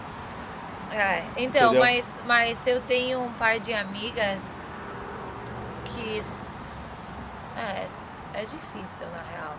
É, 0.91 1.23
então, 1.37 1.73
Entendeu? 1.73 1.79
mas, 1.79 2.05
mas 2.27 2.57
eu 2.67 2.81
tenho 2.81 3.21
um 3.21 3.31
par 3.33 3.59
de 3.59 3.73
amigas 3.73 4.39
que. 5.85 6.21
É, 7.61 7.87
é 8.33 8.41
difícil 8.41 9.07
na 9.15 9.23
real. 9.37 9.55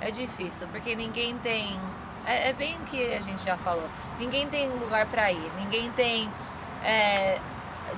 É 0.00 0.10
difícil, 0.10 0.66
porque 0.68 0.94
ninguém 0.96 1.36
tem. 1.38 1.78
É, 2.26 2.48
é 2.48 2.52
bem 2.52 2.74
o 2.76 2.80
que 2.86 3.14
a 3.14 3.20
gente 3.20 3.44
já 3.44 3.56
falou. 3.56 3.84
Ninguém 4.18 4.46
tem 4.48 4.68
lugar 4.68 5.06
pra 5.06 5.30
ir. 5.30 5.50
Ninguém 5.58 5.90
tem. 5.92 6.28
é, 6.84 7.38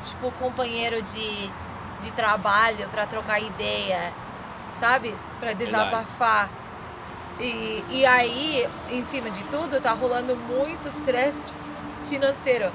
tipo, 0.04 0.30
companheiro 0.32 1.00
de, 1.02 1.50
de 2.02 2.10
trabalho 2.16 2.88
pra 2.88 3.06
trocar 3.06 3.40
ideia, 3.40 4.12
sabe? 4.80 5.14
Pra 5.38 5.52
desabafar. 5.52 6.50
E, 7.40 7.84
e 7.90 8.06
aí, 8.06 8.68
em 8.90 9.04
cima 9.04 9.30
de 9.30 9.42
tudo, 9.44 9.80
tá 9.80 9.92
rolando 9.92 10.36
muito 10.36 10.88
estresse 10.88 11.42
financeiro. 12.08 12.66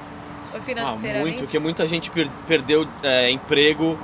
Ou 0.52 0.58
Ah, 0.58 0.62
financeiramente. 0.62 1.20
muito, 1.20 1.38
porque 1.44 1.58
muita 1.58 1.86
gente 1.86 2.10
per- 2.10 2.30
perdeu 2.46 2.86
é, 3.02 3.30
emprego. 3.30 3.98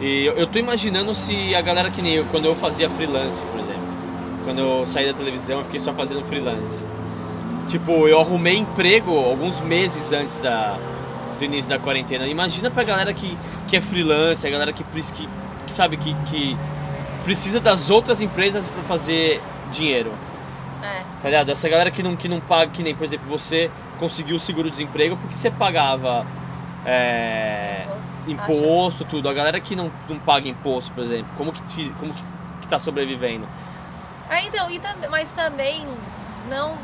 E 0.00 0.24
eu, 0.24 0.34
eu 0.34 0.46
tô 0.46 0.58
imaginando 0.58 1.14
se 1.14 1.54
a 1.54 1.60
galera 1.60 1.90
que 1.90 2.00
nem 2.00 2.14
eu, 2.14 2.24
quando 2.26 2.46
eu 2.46 2.54
fazia 2.54 2.88
freelance, 2.88 3.44
por 3.44 3.60
exemplo. 3.60 3.80
Quando 4.44 4.58
eu 4.58 4.86
saí 4.86 5.06
da 5.06 5.12
televisão, 5.12 5.58
eu 5.58 5.64
fiquei 5.64 5.78
só 5.78 5.92
fazendo 5.92 6.24
freelance. 6.24 6.84
Tipo, 7.68 8.08
eu 8.08 8.18
arrumei 8.18 8.56
emprego 8.56 9.16
alguns 9.16 9.60
meses 9.60 10.12
antes 10.12 10.40
da, 10.40 10.76
do 11.38 11.44
início 11.44 11.68
da 11.68 11.78
quarentena. 11.78 12.26
Imagina 12.26 12.70
pra 12.70 12.82
galera 12.82 13.12
que, 13.12 13.36
que 13.68 13.76
é 13.76 13.80
freelance, 13.80 14.46
a 14.46 14.50
galera 14.50 14.72
que, 14.72 14.82
que, 14.82 15.28
que 15.66 15.72
sabe 15.72 15.96
que, 15.98 16.14
que 16.26 16.56
precisa 17.22 17.60
das 17.60 17.90
outras 17.90 18.22
empresas 18.22 18.68
pra 18.68 18.82
fazer 18.82 19.40
dinheiro. 19.70 20.10
É, 20.82 21.02
Tá 21.20 21.28
ligado? 21.28 21.50
Essa 21.50 21.68
galera 21.68 21.90
que 21.90 22.02
não, 22.02 22.16
que 22.16 22.26
não 22.26 22.40
paga, 22.40 22.70
que 22.70 22.82
nem, 22.82 22.94
por 22.94 23.04
exemplo, 23.04 23.26
você 23.28 23.70
conseguiu 23.98 24.36
o 24.36 24.40
seguro-desemprego 24.40 25.16
porque 25.18 25.36
você 25.36 25.50
pagava 25.50 26.26
é, 26.86 27.69
imposto, 28.26 29.04
tudo. 29.04 29.28
A 29.28 29.32
galera 29.32 29.60
que 29.60 29.74
não, 29.76 29.90
não 30.08 30.18
paga 30.18 30.48
imposto, 30.48 30.92
por 30.92 31.02
exemplo, 31.04 31.30
como 31.36 31.52
que, 31.52 31.90
como 31.94 32.12
que, 32.12 32.22
que 32.62 32.68
tá 32.68 32.78
sobrevivendo? 32.78 33.46
Ah, 34.28 34.42
então, 34.42 34.70
e 34.70 34.78
tam, 34.78 34.92
mas 35.10 35.28
também 35.32 35.86
não. 36.48 36.74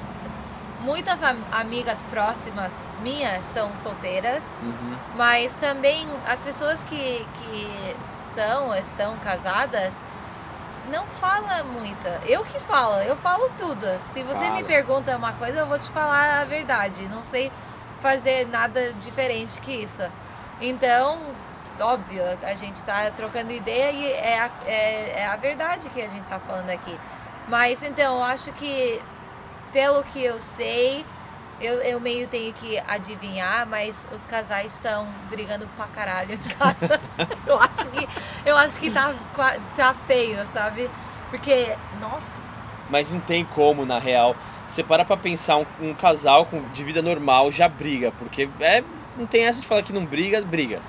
Muitas 0.81 1.23
am- 1.23 1.37
amigas 1.53 2.01
próximas 2.11 2.71
minhas 3.03 3.45
são 3.53 3.75
solteiras, 3.77 4.43
Uhum. 4.63 4.97
mas 5.17 5.53
também 5.55 6.07
as 6.27 6.39
pessoas 6.41 6.81
que, 6.83 7.27
que 7.41 7.97
são, 8.35 8.75
estão 8.77 9.17
casadas, 9.17 9.93
não 10.93 11.05
fala 11.07 11.65
muito. 11.65 12.07
Eu 12.29 12.45
que 12.45 12.61
falo, 12.61 12.97
eu 13.03 13.17
falo 13.17 13.51
tudo. 13.59 13.87
Se 14.13 14.23
você 14.23 14.45
Fala. 14.45 14.51
me 14.51 14.63
pergunta 14.65 15.17
uma 15.17 15.33
coisa, 15.33 15.61
eu 15.61 15.67
vou 15.67 15.79
te 15.79 15.91
falar 15.91 16.41
a 16.41 16.45
verdade. 16.45 17.09
Não 17.09 17.23
sei 17.25 17.51
fazer 18.01 18.47
nada 18.49 18.93
diferente 19.03 19.61
que 19.61 19.73
isso. 19.73 20.03
Então, 20.61 21.19
óbvio, 21.81 22.23
a 22.43 22.55
gente 22.55 22.83
tá 22.83 23.11
trocando 23.11 23.53
ideia 23.53 23.91
e 23.91 24.13
é 24.13 24.41
a, 24.41 24.51
é, 24.67 25.21
é 25.21 25.27
a 25.27 25.37
verdade 25.37 25.89
que 25.91 26.01
a 26.01 26.09
gente 26.09 26.25
tá 26.25 26.39
falando 26.39 26.71
aqui. 26.71 26.99
Mas 27.49 27.83
então, 27.83 28.17
eu 28.17 28.23
acho 28.23 28.53
que, 28.53 29.01
pelo 29.73 30.03
que 30.03 30.25
eu 30.25 30.41
sei, 30.41 31.05
eu, 31.61 31.75
eu 31.83 32.01
meio 32.01 32.27
tenho 32.27 32.53
que 32.55 32.79
adivinhar, 32.87 33.67
mas 33.67 34.07
os 34.13 34.25
casais 34.27 34.73
estão 34.75 35.07
brigando 35.31 35.67
pra 35.77 35.87
caralho 35.87 36.35
em 36.35 36.39
casa. 36.39 37.01
eu 37.47 37.59
acho 37.61 37.87
que, 37.91 38.09
eu 38.45 38.57
acho 38.57 38.79
que 38.79 38.91
tá, 38.91 39.15
tá 39.77 39.95
feio, 40.07 40.39
sabe? 40.53 40.91
Porque, 41.31 41.77
nossa, 42.01 42.27
Mas 42.91 43.13
não 43.13 43.21
tem 43.21 43.45
como, 43.45 43.85
na 43.85 43.99
real. 43.99 44.35
Você 44.67 44.83
para 44.83 45.05
pra 45.05 45.17
pensar, 45.17 45.59
um, 45.59 45.67
um 45.81 45.95
casal 45.95 46.45
com, 46.47 46.61
de 46.71 46.83
vida 46.83 47.01
normal 47.01 47.53
já 47.53 47.69
briga, 47.69 48.13
porque 48.13 48.49
é, 48.61 48.83
não 49.17 49.27
tem 49.27 49.45
essa 49.45 49.61
de 49.61 49.67
falar 49.67 49.83
que 49.83 49.93
não 49.93 50.05
briga, 50.05 50.41
briga. 50.43 50.81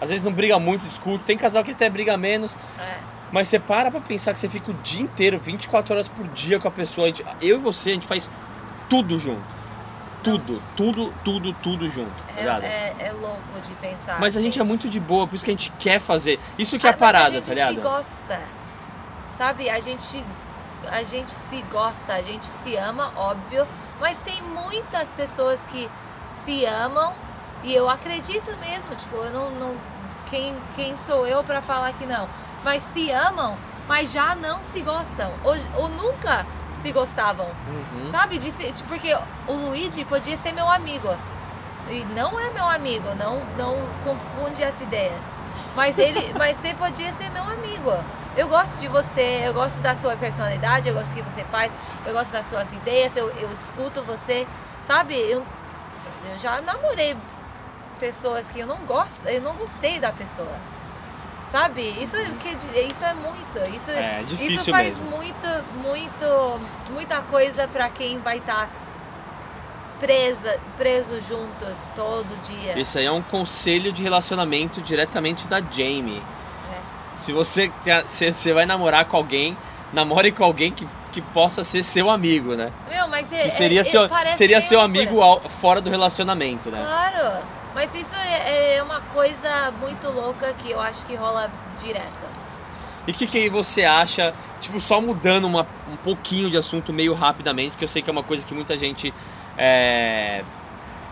Às 0.00 0.10
vezes 0.10 0.24
não 0.24 0.32
briga 0.32 0.58
muito, 0.58 0.86
discute. 0.86 1.24
Tem 1.24 1.36
casal 1.36 1.64
que 1.64 1.72
até 1.72 1.88
briga 1.90 2.16
menos, 2.16 2.56
é, 2.78 2.98
Mas 3.32 3.48
você 3.48 3.58
para 3.58 3.90
pra 3.90 4.00
pensar 4.00 4.32
que 4.32 4.38
você 4.38 4.48
fica 4.48 4.70
o 4.70 4.74
dia 4.74 5.02
inteiro, 5.02 5.38
24 5.38 5.92
horas 5.94 6.08
por 6.08 6.26
dia 6.28 6.58
com 6.58 6.68
a 6.68 6.70
pessoa. 6.70 7.12
Eu 7.40 7.56
e 7.56 7.60
você, 7.60 7.90
a 7.90 7.94
gente 7.94 8.06
faz 8.06 8.30
tudo 8.88 9.18
junto. 9.18 9.58
Tudo, 10.22 10.60
tudo, 10.76 11.14
tudo, 11.24 11.52
tudo 11.54 11.88
junto. 11.88 12.10
tá 12.10 12.34
é, 12.36 12.40
ligado? 12.40 12.62
é, 12.64 12.94
é 12.98 13.12
louco 13.12 13.60
de 13.62 13.72
pensar. 13.76 14.18
Mas 14.20 14.36
a 14.36 14.40
gente 14.40 14.58
é 14.58 14.62
assim. 14.62 14.68
muito 14.68 14.88
de 14.88 14.98
boa, 14.98 15.26
por 15.26 15.36
isso 15.36 15.44
que 15.44 15.50
a 15.50 15.54
gente 15.54 15.70
quer 15.78 16.00
fazer. 16.00 16.40
Isso 16.58 16.78
que 16.78 16.86
é 16.86 16.90
Ah, 16.90 16.92
a 16.92 16.96
parada, 16.96 17.28
a 17.28 17.32
gente 17.32 17.46
tá 17.46 17.54
ligado? 17.54 17.74
se 17.74 17.80
gosta. 17.80 18.40
Sabe? 19.36 19.70
A 19.70 19.80
gente, 19.80 20.24
a 20.90 21.02
gente 21.04 21.30
se 21.30 21.62
gosta, 21.70 22.12
a 22.14 22.22
gente 22.22 22.46
se 22.46 22.76
ama, 22.76 23.12
óbvio. 23.16 23.66
Mas 24.00 24.18
tem 24.18 24.40
muitas 24.42 25.08
pessoas 25.10 25.58
que 25.70 25.88
se 26.44 26.64
amam 26.64 27.12
e 27.64 27.74
eu 27.74 27.88
acredito 27.88 28.50
mesmo. 28.58 28.94
Tipo, 28.94 29.16
eu 29.16 29.30
não. 29.30 29.50
não 29.52 29.76
quem, 30.30 30.54
quem 30.76 30.94
sou 31.06 31.26
eu 31.26 31.42
pra 31.42 31.62
falar 31.62 31.92
que 31.94 32.04
não? 32.04 32.28
Mas 32.62 32.82
se 32.92 33.10
amam, 33.10 33.56
mas 33.86 34.12
já 34.12 34.34
não 34.34 34.60
se 34.62 34.80
gostam. 34.80 35.32
Ou, 35.44 35.56
ou 35.76 35.88
nunca 35.88 36.44
se 36.82 36.92
gostavam. 36.92 37.46
Uhum. 37.46 38.10
Sabe? 38.10 38.38
De 38.38 38.52
ser- 38.52 38.72
tipo, 38.72 38.88
porque 38.88 39.16
o 39.46 39.52
Luigi 39.52 40.04
podia 40.04 40.36
ser 40.36 40.52
meu 40.52 40.68
amigo. 40.68 41.08
E 41.88 42.04
não 42.14 42.38
é 42.38 42.50
meu 42.50 42.68
amigo, 42.68 43.08
não, 43.14 43.40
não 43.56 43.74
confunde 44.04 44.62
as 44.62 44.78
ideias. 44.80 45.22
Mas 45.74 45.96
ele, 45.96 46.32
mas 46.36 46.56
você 46.58 46.74
podia 46.74 47.10
ser 47.12 47.30
meu 47.30 47.44
amigo. 47.44 47.92
Eu 48.36 48.46
gosto 48.48 48.78
de 48.78 48.86
você, 48.88 49.42
eu 49.44 49.54
gosto 49.54 49.80
da 49.80 49.96
sua 49.96 50.14
personalidade, 50.16 50.88
eu 50.88 50.94
gosto 50.94 51.08
do 51.08 51.14
que 51.14 51.22
você 51.22 51.42
faz, 51.44 51.72
eu 52.06 52.12
gosto 52.12 52.30
das 52.30 52.46
suas 52.46 52.70
ideias, 52.72 53.16
eu, 53.16 53.28
eu 53.30 53.50
escuto 53.50 54.02
você, 54.02 54.46
sabe? 54.86 55.14
Eu, 55.16 55.44
eu 56.30 56.38
já 56.38 56.60
namorei 56.60 57.16
pessoas 57.98 58.46
que 58.48 58.60
eu 58.60 58.66
não 58.66 58.76
gosto, 58.86 59.26
eu 59.26 59.40
não 59.40 59.54
gostei 59.54 59.98
da 60.00 60.12
pessoa. 60.12 60.54
Sabe? 61.50 61.80
Isso 62.02 62.14
é, 62.14 62.26
que, 62.38 62.48
isso 62.90 63.04
é 63.04 63.14
muito. 63.14 63.70
Isso, 63.74 63.90
É 63.90 64.22
difícil 64.26 64.56
isso 64.56 64.70
faz 64.70 64.98
mesmo. 65.00 65.10
muito, 65.16 65.46
muito, 65.82 66.60
muita 66.92 67.22
coisa 67.22 67.66
pra 67.68 67.88
quem 67.88 68.18
vai 68.18 68.36
estar 68.36 68.68
presa, 69.98 70.60
preso 70.76 71.20
junto 71.20 71.66
todo 71.94 72.26
dia. 72.46 72.78
Isso 72.78 72.98
aí 72.98 73.06
é 73.06 73.12
um 73.12 73.22
conselho 73.22 73.90
de 73.92 74.02
relacionamento 74.02 74.80
diretamente 74.80 75.48
da 75.48 75.60
Jamie. 75.60 76.22
É. 76.72 77.18
Se 77.18 77.32
você, 77.32 77.70
se 78.06 78.30
você 78.32 78.52
vai 78.52 78.64
namorar 78.66 79.06
com 79.06 79.16
alguém, 79.16 79.56
namore 79.92 80.30
com 80.30 80.44
alguém 80.44 80.70
que, 80.70 80.86
que 81.12 81.20
possa 81.20 81.64
ser 81.64 81.82
seu 81.82 82.10
amigo, 82.10 82.54
né? 82.54 82.70
Meu, 82.88 83.08
mas 83.08 83.32
é, 83.32 83.48
seria 83.48 83.80
é- 83.80 83.84
seu, 83.84 84.02
seria 84.36 84.60
seu 84.60 84.80
amigo 84.80 85.20
ao- 85.20 85.40
fora 85.40 85.80
do 85.80 85.90
relacionamento, 85.90 86.70
né? 86.70 86.78
Claro, 86.78 87.42
mas 87.74 87.94
isso 87.94 88.14
é, 88.14 88.76
é 88.76 88.82
uma 88.82 89.00
coisa 89.00 89.70
muito 89.80 90.08
louca 90.10 90.52
que 90.54 90.70
eu 90.70 90.80
acho 90.80 91.04
que 91.06 91.14
rola 91.14 91.50
direto. 91.82 92.28
E 93.06 93.10
o 93.10 93.14
que, 93.14 93.26
que 93.26 93.48
você 93.48 93.84
acha, 93.84 94.34
tipo, 94.60 94.80
só 94.80 95.00
mudando 95.00 95.46
uma- 95.46 95.66
um 95.90 95.96
pouquinho 95.96 96.50
de 96.50 96.56
assunto 96.56 96.92
meio 96.92 97.14
rapidamente, 97.14 97.76
que 97.76 97.84
eu 97.84 97.88
sei 97.88 98.02
que 98.02 98.10
é 98.10 98.12
uma 98.12 98.22
coisa 98.22 98.46
que 98.46 98.52
muita 98.54 98.76
gente, 98.76 99.14
é, 99.56 100.42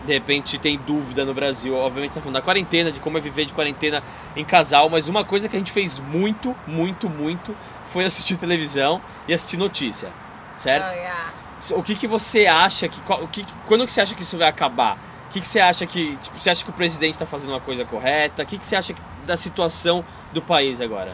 de 0.05 0.13
repente, 0.13 0.57
tem 0.59 0.77
dúvida 0.77 1.25
no 1.25 1.33
Brasil. 1.33 1.75
Obviamente, 1.75 2.13
tá 2.13 2.21
falando 2.21 2.35
da 2.35 2.41
quarentena, 2.41 2.91
de 2.91 2.99
como 2.99 3.17
é 3.17 3.21
viver 3.21 3.45
de 3.45 3.53
quarentena 3.53 4.03
em 4.35 4.45
casal, 4.45 4.89
mas 4.89 5.07
uma 5.07 5.25
coisa 5.25 5.49
que 5.49 5.55
a 5.55 5.59
gente 5.59 5.71
fez 5.71 5.99
muito, 5.99 6.55
muito, 6.67 7.09
muito 7.09 7.55
foi 7.91 8.05
assistir 8.05 8.37
televisão 8.37 9.01
e 9.27 9.33
assistir 9.33 9.57
notícia, 9.57 10.09
certo? 10.55 10.85
Oh, 10.89 10.93
yeah. 10.93 11.33
O 11.71 11.81
que, 11.81 11.95
que 11.95 12.07
você 12.07 12.45
acha 12.45 12.87
que, 12.87 12.99
o 13.11 13.27
que- 13.27 13.45
quando 13.65 13.85
que 13.87 13.91
você 13.91 14.01
acha 14.01 14.13
que 14.13 14.21
isso 14.21 14.37
vai 14.37 14.47
acabar? 14.47 14.97
O 15.27 15.29
que, 15.29 15.41
que 15.41 15.47
você 15.47 15.59
acha 15.59 15.85
que, 15.85 16.15
tipo, 16.17 16.39
você 16.39 16.49
acha 16.49 16.63
que 16.63 16.69
o 16.69 16.73
presidente 16.73 17.13
está 17.13 17.25
fazendo 17.25 17.49
uma 17.49 17.59
coisa 17.59 17.83
correta? 17.83 18.43
O 18.43 18.45
que, 18.45 18.57
que 18.57 18.65
você 18.65 18.77
acha 18.77 18.95
da 19.25 19.35
situação 19.35 20.03
do 20.31 20.41
país 20.41 20.79
agora? 20.79 21.13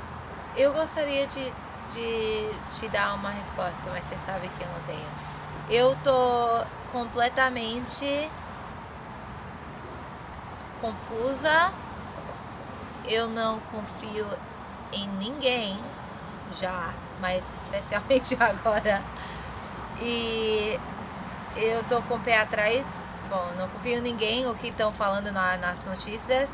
Eu 0.56 0.72
gostaria 0.72 1.26
de, 1.26 1.44
de 1.92 2.50
te 2.70 2.88
dar 2.90 3.16
uma 3.16 3.32
resposta, 3.32 3.90
mas 3.90 4.04
você 4.04 4.16
sabe 4.24 4.48
que 4.50 4.64
eu 4.64 4.68
não 4.68 4.80
tenho. 4.86 5.10
Eu 5.68 5.98
tô 6.04 6.64
completamente 6.92 8.30
confusa. 10.80 11.72
Eu 13.06 13.28
não 13.30 13.60
confio 13.60 14.28
em 14.92 15.08
ninguém 15.18 15.76
já, 16.60 16.94
mas 17.20 17.44
especialmente 17.64 18.38
agora. 18.40 19.02
E 20.00 20.80
eu 21.56 21.84
tô 21.86 22.00
com 22.04 22.16
o 22.16 22.20
pé 22.20 22.40
atrás 22.40 22.86
bom, 23.34 23.48
não 23.58 23.68
confio 23.70 23.98
em 23.98 24.02
ninguém 24.02 24.46
o 24.48 24.54
que 24.54 24.68
estão 24.68 24.92
falando 24.92 25.32
na, 25.32 25.58
nas 25.58 25.84
notícias. 25.86 26.48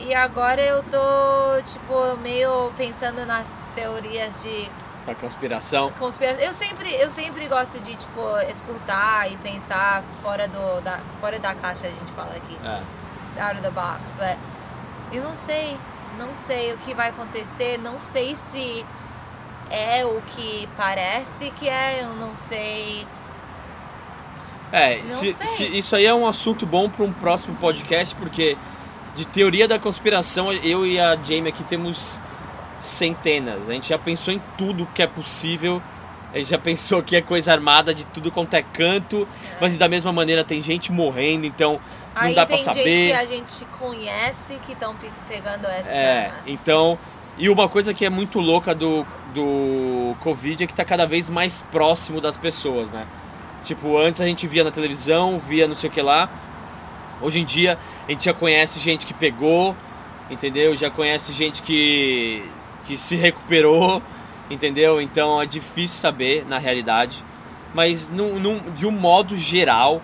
E 0.00 0.14
agora 0.14 0.60
eu 0.62 0.82
tô, 0.84 1.62
tipo, 1.64 2.16
meio 2.22 2.72
pensando 2.76 3.26
nas 3.26 3.46
teorias 3.74 4.42
de 4.42 4.70
Da 5.04 5.14
conspiração. 5.14 5.90
conspiração. 5.98 6.40
Eu 6.40 6.54
sempre, 6.54 6.88
eu 6.94 7.10
sempre 7.10 7.46
gosto 7.48 7.80
de, 7.80 7.96
tipo, 7.96 8.20
escutar 8.48 9.30
e 9.30 9.36
pensar 9.38 10.02
fora, 10.22 10.46
do, 10.46 10.80
da, 10.82 10.98
fora 11.20 11.38
da 11.40 11.54
caixa, 11.54 11.86
a 11.86 11.90
gente 11.90 12.12
fala 12.12 12.34
aqui. 12.34 12.56
É. 12.64 13.42
Out 13.42 13.54
of 13.56 13.62
the 13.62 13.70
box. 13.70 14.00
But 14.16 14.38
eu 15.12 15.22
não 15.22 15.36
sei. 15.36 15.76
Não 16.16 16.34
sei 16.34 16.72
o 16.72 16.78
que 16.78 16.94
vai 16.94 17.10
acontecer. 17.10 17.78
Não 17.78 17.96
sei 18.12 18.36
se 18.52 18.84
é 19.70 20.04
o 20.04 20.20
que 20.22 20.68
parece 20.76 21.50
que 21.56 21.68
é. 21.68 22.02
Eu 22.04 22.14
não 22.14 22.34
sei. 22.34 23.06
É, 24.72 25.00
se- 25.06 25.34
se- 25.44 25.66
isso 25.66 25.96
aí 25.96 26.04
é 26.06 26.12
um 26.14 26.26
assunto 26.26 26.66
bom 26.66 26.88
para 26.90 27.04
um 27.04 27.12
próximo 27.12 27.54
podcast, 27.56 28.14
porque 28.14 28.56
de 29.16 29.26
teoria 29.26 29.66
da 29.66 29.78
conspiração, 29.78 30.52
eu 30.52 30.86
e 30.86 31.00
a 31.00 31.16
Jamie 31.16 31.48
aqui 31.48 31.64
temos 31.64 32.20
centenas. 32.80 33.68
A 33.68 33.72
gente 33.72 33.88
já 33.88 33.98
pensou 33.98 34.32
em 34.32 34.40
tudo 34.56 34.86
que 34.94 35.02
é 35.02 35.06
possível. 35.06 35.82
A 36.32 36.38
gente 36.38 36.50
já 36.50 36.58
pensou 36.58 37.02
que 37.02 37.16
é 37.16 37.22
coisa 37.22 37.52
armada 37.52 37.94
de 37.94 38.04
tudo 38.04 38.30
quanto 38.30 38.52
é 38.54 38.62
canto, 38.62 39.26
mas 39.60 39.76
da 39.78 39.88
mesma 39.88 40.12
maneira 40.12 40.44
tem 40.44 40.60
gente 40.60 40.92
morrendo, 40.92 41.46
então 41.46 41.80
não 42.14 42.22
Aí 42.22 42.34
dá 42.34 42.44
pra 42.44 42.56
tem 42.56 42.64
gente 42.64 42.74
saber. 42.76 43.06
que 43.08 43.12
a 43.14 43.24
gente 43.24 43.64
conhece 43.78 44.58
que 44.66 44.72
estão 44.72 44.94
pegando 45.28 45.66
essa. 45.66 45.88
É, 45.88 46.30
então. 46.46 46.98
E 47.40 47.48
uma 47.48 47.68
coisa 47.68 47.94
que 47.94 48.04
é 48.04 48.10
muito 48.10 48.40
louca 48.40 48.74
do, 48.74 49.06
do 49.32 50.14
Covid 50.20 50.64
é 50.64 50.66
que 50.66 50.74
tá 50.74 50.84
cada 50.84 51.06
vez 51.06 51.30
mais 51.30 51.62
próximo 51.70 52.20
das 52.20 52.36
pessoas, 52.36 52.90
né? 52.90 53.06
Tipo, 53.64 53.98
antes 53.98 54.20
a 54.20 54.26
gente 54.26 54.46
via 54.46 54.64
na 54.64 54.70
televisão, 54.70 55.38
via 55.38 55.66
não 55.68 55.74
sei 55.74 55.90
o 55.90 55.92
que 55.92 56.00
lá. 56.00 56.28
Hoje 57.20 57.40
em 57.40 57.44
dia 57.44 57.78
a 58.06 58.10
gente 58.12 58.24
já 58.24 58.32
conhece 58.32 58.78
gente 58.78 59.06
que 59.06 59.12
pegou, 59.14 59.74
entendeu? 60.30 60.76
Já 60.76 60.90
conhece 60.90 61.32
gente 61.32 61.62
que, 61.62 62.42
que 62.86 62.96
se 62.96 63.16
recuperou, 63.16 64.02
entendeu? 64.50 65.00
Então 65.00 65.40
é 65.40 65.46
difícil 65.46 65.98
saber 66.00 66.46
na 66.48 66.58
realidade. 66.58 67.22
Mas 67.74 68.08
num, 68.08 68.38
num- 68.38 68.70
de 68.74 68.86
um 68.86 68.90
modo 68.90 69.36
geral, 69.36 70.00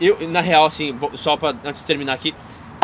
eu, 0.00 0.16
na 0.28 0.40
real, 0.40 0.64
assim, 0.64 0.96
só 1.14 1.36
pra, 1.36 1.54
antes 1.64 1.80
de 1.80 1.86
terminar 1.86 2.14
aqui, 2.14 2.34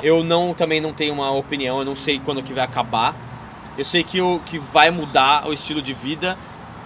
eu 0.02 0.22
não 0.22 0.52
também 0.52 0.80
não 0.80 0.92
tenho 0.92 1.14
uma 1.14 1.30
opinião, 1.30 1.78
eu 1.78 1.84
não 1.84 1.96
sei 1.96 2.20
quando 2.24 2.42
que 2.42 2.52
vai 2.52 2.64
acabar. 2.64 3.14
Eu 3.76 3.84
sei 3.84 4.04
que, 4.04 4.20
o, 4.20 4.40
que 4.46 4.58
vai 4.58 4.90
mudar 4.90 5.48
o 5.48 5.52
estilo 5.52 5.82
de 5.82 5.92
vida. 5.92 6.38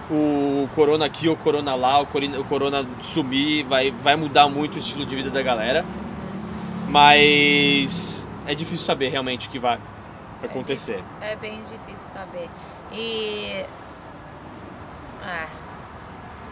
O 0.09 0.67
corona 0.73 1.05
aqui, 1.05 1.29
o 1.29 1.35
corona 1.35 1.75
lá, 1.75 1.99
o 1.99 2.07
corona, 2.07 2.39
o 2.39 2.43
corona 2.43 2.85
sumir, 3.01 3.63
vai, 3.65 3.91
vai 3.91 4.15
mudar 4.15 4.47
muito 4.49 4.75
o 4.75 4.79
estilo 4.79 5.05
de 5.05 5.15
vida 5.15 5.29
da 5.29 5.41
galera. 5.41 5.85
Mas 6.87 8.27
é 8.47 8.55
difícil 8.55 8.85
saber 8.85 9.09
realmente 9.09 9.47
o 9.47 9.51
que 9.51 9.59
vai 9.59 9.79
acontecer. 10.43 11.03
É 11.21 11.35
bem 11.35 11.61
difícil 11.63 12.11
saber. 12.13 12.49
E. 12.91 13.63
Ah. 15.23 15.47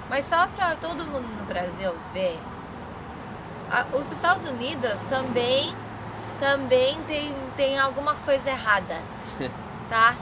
Mas 0.09 0.25
só 0.25 0.47
pra 0.47 0.75
todo 0.75 1.05
mundo 1.05 1.27
no 1.37 1.45
Brasil 1.45 1.93
ver, 2.13 2.39
os 3.93 4.11
Estados 4.11 4.49
Unidos 4.49 4.95
também, 5.09 5.73
também 6.39 6.97
tem, 7.07 7.35
tem 7.57 7.77
alguma 7.77 8.15
coisa 8.15 8.49
errada, 8.49 9.01
tá? 9.89 10.15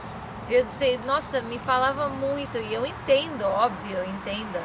Eu 0.48 0.66
sei, 0.70 1.00
nossa, 1.06 1.42
me 1.42 1.58
falava 1.58 2.08
muito, 2.08 2.58
e 2.58 2.72
eu 2.72 2.86
entendo, 2.86 3.44
óbvio, 3.46 3.98
eu 3.98 4.06
entendo, 4.06 4.64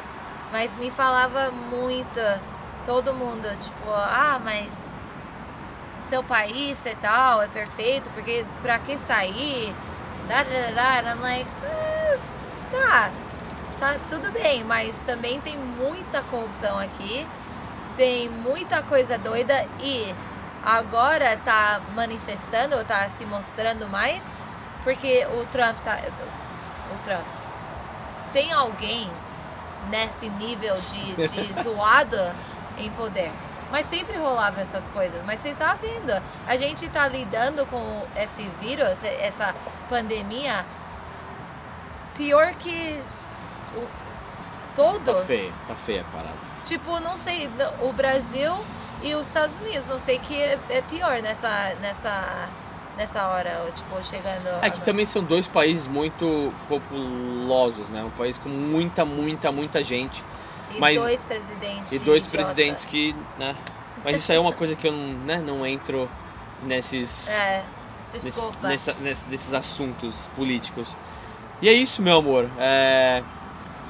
mas 0.51 0.71
me 0.77 0.91
falava 0.91 1.49
muito, 1.49 2.19
todo 2.85 3.13
mundo, 3.15 3.47
tipo, 3.59 3.89
ah, 3.91 4.39
mas 4.43 4.69
seu 6.07 6.23
país 6.23 6.77
e 6.85 6.95
tal 6.95 7.41
é 7.41 7.47
perfeito, 7.47 8.09
porque 8.11 8.45
pra 8.61 8.77
que 8.77 8.95
sair? 8.99 9.73
Da, 10.27 10.43
da, 10.43 11.01
da, 11.01 11.11
I'm 11.13 11.21
like, 11.21 11.49
"Ah, 11.65 12.17
tá, 12.69 13.11
tá 13.79 13.99
tudo 14.09 14.31
bem, 14.31 14.63
mas 14.63 14.93
também 15.07 15.41
tem 15.41 15.57
muita 15.57 16.21
corrupção 16.23 16.77
aqui, 16.77 17.25
tem 17.95 18.29
muita 18.29 18.83
coisa 18.83 19.17
doida 19.17 19.65
e 19.79 20.13
agora 20.63 21.37
tá 21.43 21.81
manifestando, 21.95 22.83
tá 22.85 23.09
se 23.09 23.25
mostrando 23.25 23.87
mais, 23.87 24.21
porque 24.83 25.25
o 25.39 25.45
Trump 25.47 25.77
tá. 25.83 25.97
O 26.93 27.03
Trump. 27.03 27.25
Tem 28.33 28.51
alguém 28.51 29.09
nesse 29.89 30.29
nível 30.29 30.79
de, 30.81 31.27
de 31.27 31.53
zoado 31.63 32.17
em 32.77 32.89
poder. 32.91 33.31
Mas 33.71 33.85
sempre 33.89 34.17
rolava 34.17 34.59
essas 34.61 34.87
coisas. 34.89 35.21
Mas 35.25 35.41
você 35.41 35.53
tá 35.53 35.73
vendo, 35.81 36.21
a 36.47 36.55
gente 36.57 36.87
tá 36.89 37.07
lidando 37.07 37.65
com 37.67 38.05
esse 38.15 38.43
vírus, 38.59 39.01
essa 39.03 39.55
pandemia, 39.87 40.65
pior 42.15 42.53
que 42.55 43.01
o- 43.75 43.87
todos. 44.75 45.15
Tá 45.21 45.25
feio, 45.25 45.53
tá 45.67 45.75
feia 45.75 46.01
a 46.01 46.03
parada. 46.05 46.35
Tipo, 46.63 46.99
não 46.99 47.17
sei, 47.17 47.49
o 47.81 47.91
Brasil 47.93 48.53
e 49.01 49.15
os 49.15 49.25
Estados 49.27 49.57
Unidos, 49.61 49.87
não 49.87 49.99
sei 49.99 50.19
que 50.19 50.39
é, 50.39 50.59
é 50.69 50.81
pior 50.83 51.21
nessa, 51.21 51.73
nessa, 51.81 52.47
nessa 52.97 53.27
hora, 53.27 53.61
ou, 53.65 53.71
tipo, 53.71 54.03
chegando. 54.03 54.47
É 54.47 54.61
que 54.61 54.65
agora. 54.67 54.81
também 54.81 55.05
são 55.05 55.23
dois 55.23 55.47
países 55.47 55.87
muito 55.87 56.53
populosos, 56.67 57.89
né? 57.89 58.03
Um 58.03 58.09
país 58.11 58.37
com 58.37 58.49
muita, 58.49 59.03
muita, 59.05 59.51
muita 59.51 59.83
gente. 59.83 60.23
E 60.71 60.79
mas- 60.79 61.01
dois 61.01 61.23
presidentes. 61.23 61.91
E 61.91 61.99
dois 61.99 62.25
idiota. 62.25 62.37
presidentes 62.37 62.85
que, 62.85 63.15
né? 63.37 63.55
Mas 64.03 64.17
isso 64.17 64.31
aí 64.31 64.37
é 64.37 64.41
uma 64.41 64.53
coisa 64.53 64.75
que 64.75 64.87
eu 64.87 64.91
não, 64.91 65.07
né, 65.25 65.37
não 65.45 65.65
entro 65.65 66.09
nesses, 66.63 67.27
É, 67.29 67.63
desculpa. 68.21 68.67
nessa, 68.67 68.93
nesse- 69.01 69.29
desses 69.29 69.53
assuntos 69.53 70.29
políticos. 70.35 70.95
E 71.61 71.69
é 71.69 71.73
isso, 71.73 72.01
meu 72.01 72.17
amor. 72.17 72.49
É... 72.57 73.21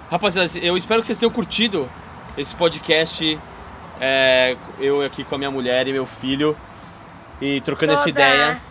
Rapaziada, 0.10 0.50
eu 0.60 0.76
espero 0.76 1.00
que 1.00 1.08
vocês 1.08 1.18
tenham 1.18 1.32
curtido 1.32 1.90
esse 2.38 2.54
podcast. 2.56 3.40
é, 4.04 4.58
eu 4.80 5.02
aqui 5.06 5.24
com 5.24 5.36
a 5.36 5.38
minha 5.38 5.52
mulher 5.52 5.88
e 5.88 5.94
meu 5.94 6.06
filho. 6.08 6.58
E 7.40 7.62
trocando 7.62 7.94
essa 7.94 8.06
Toda 8.06 8.10
ideia. 8.20 8.62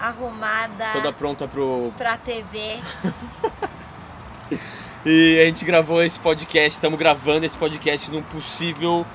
Arrumada 0.00 0.86
Toda 0.92 1.12
pronta 1.12 1.48
pro, 1.48 1.92
pra 1.96 2.16
TV. 2.16 2.78
E 5.06 5.40
a 5.40 5.44
gente 5.46 5.64
gravou 5.64 6.02
esse 6.02 6.18
podcast, 6.18 6.74
estamos 6.74 6.98
gravando 6.98 7.46
esse 7.46 7.56
podcast 7.56 8.10
num 8.10 8.20
possível 8.20 9.06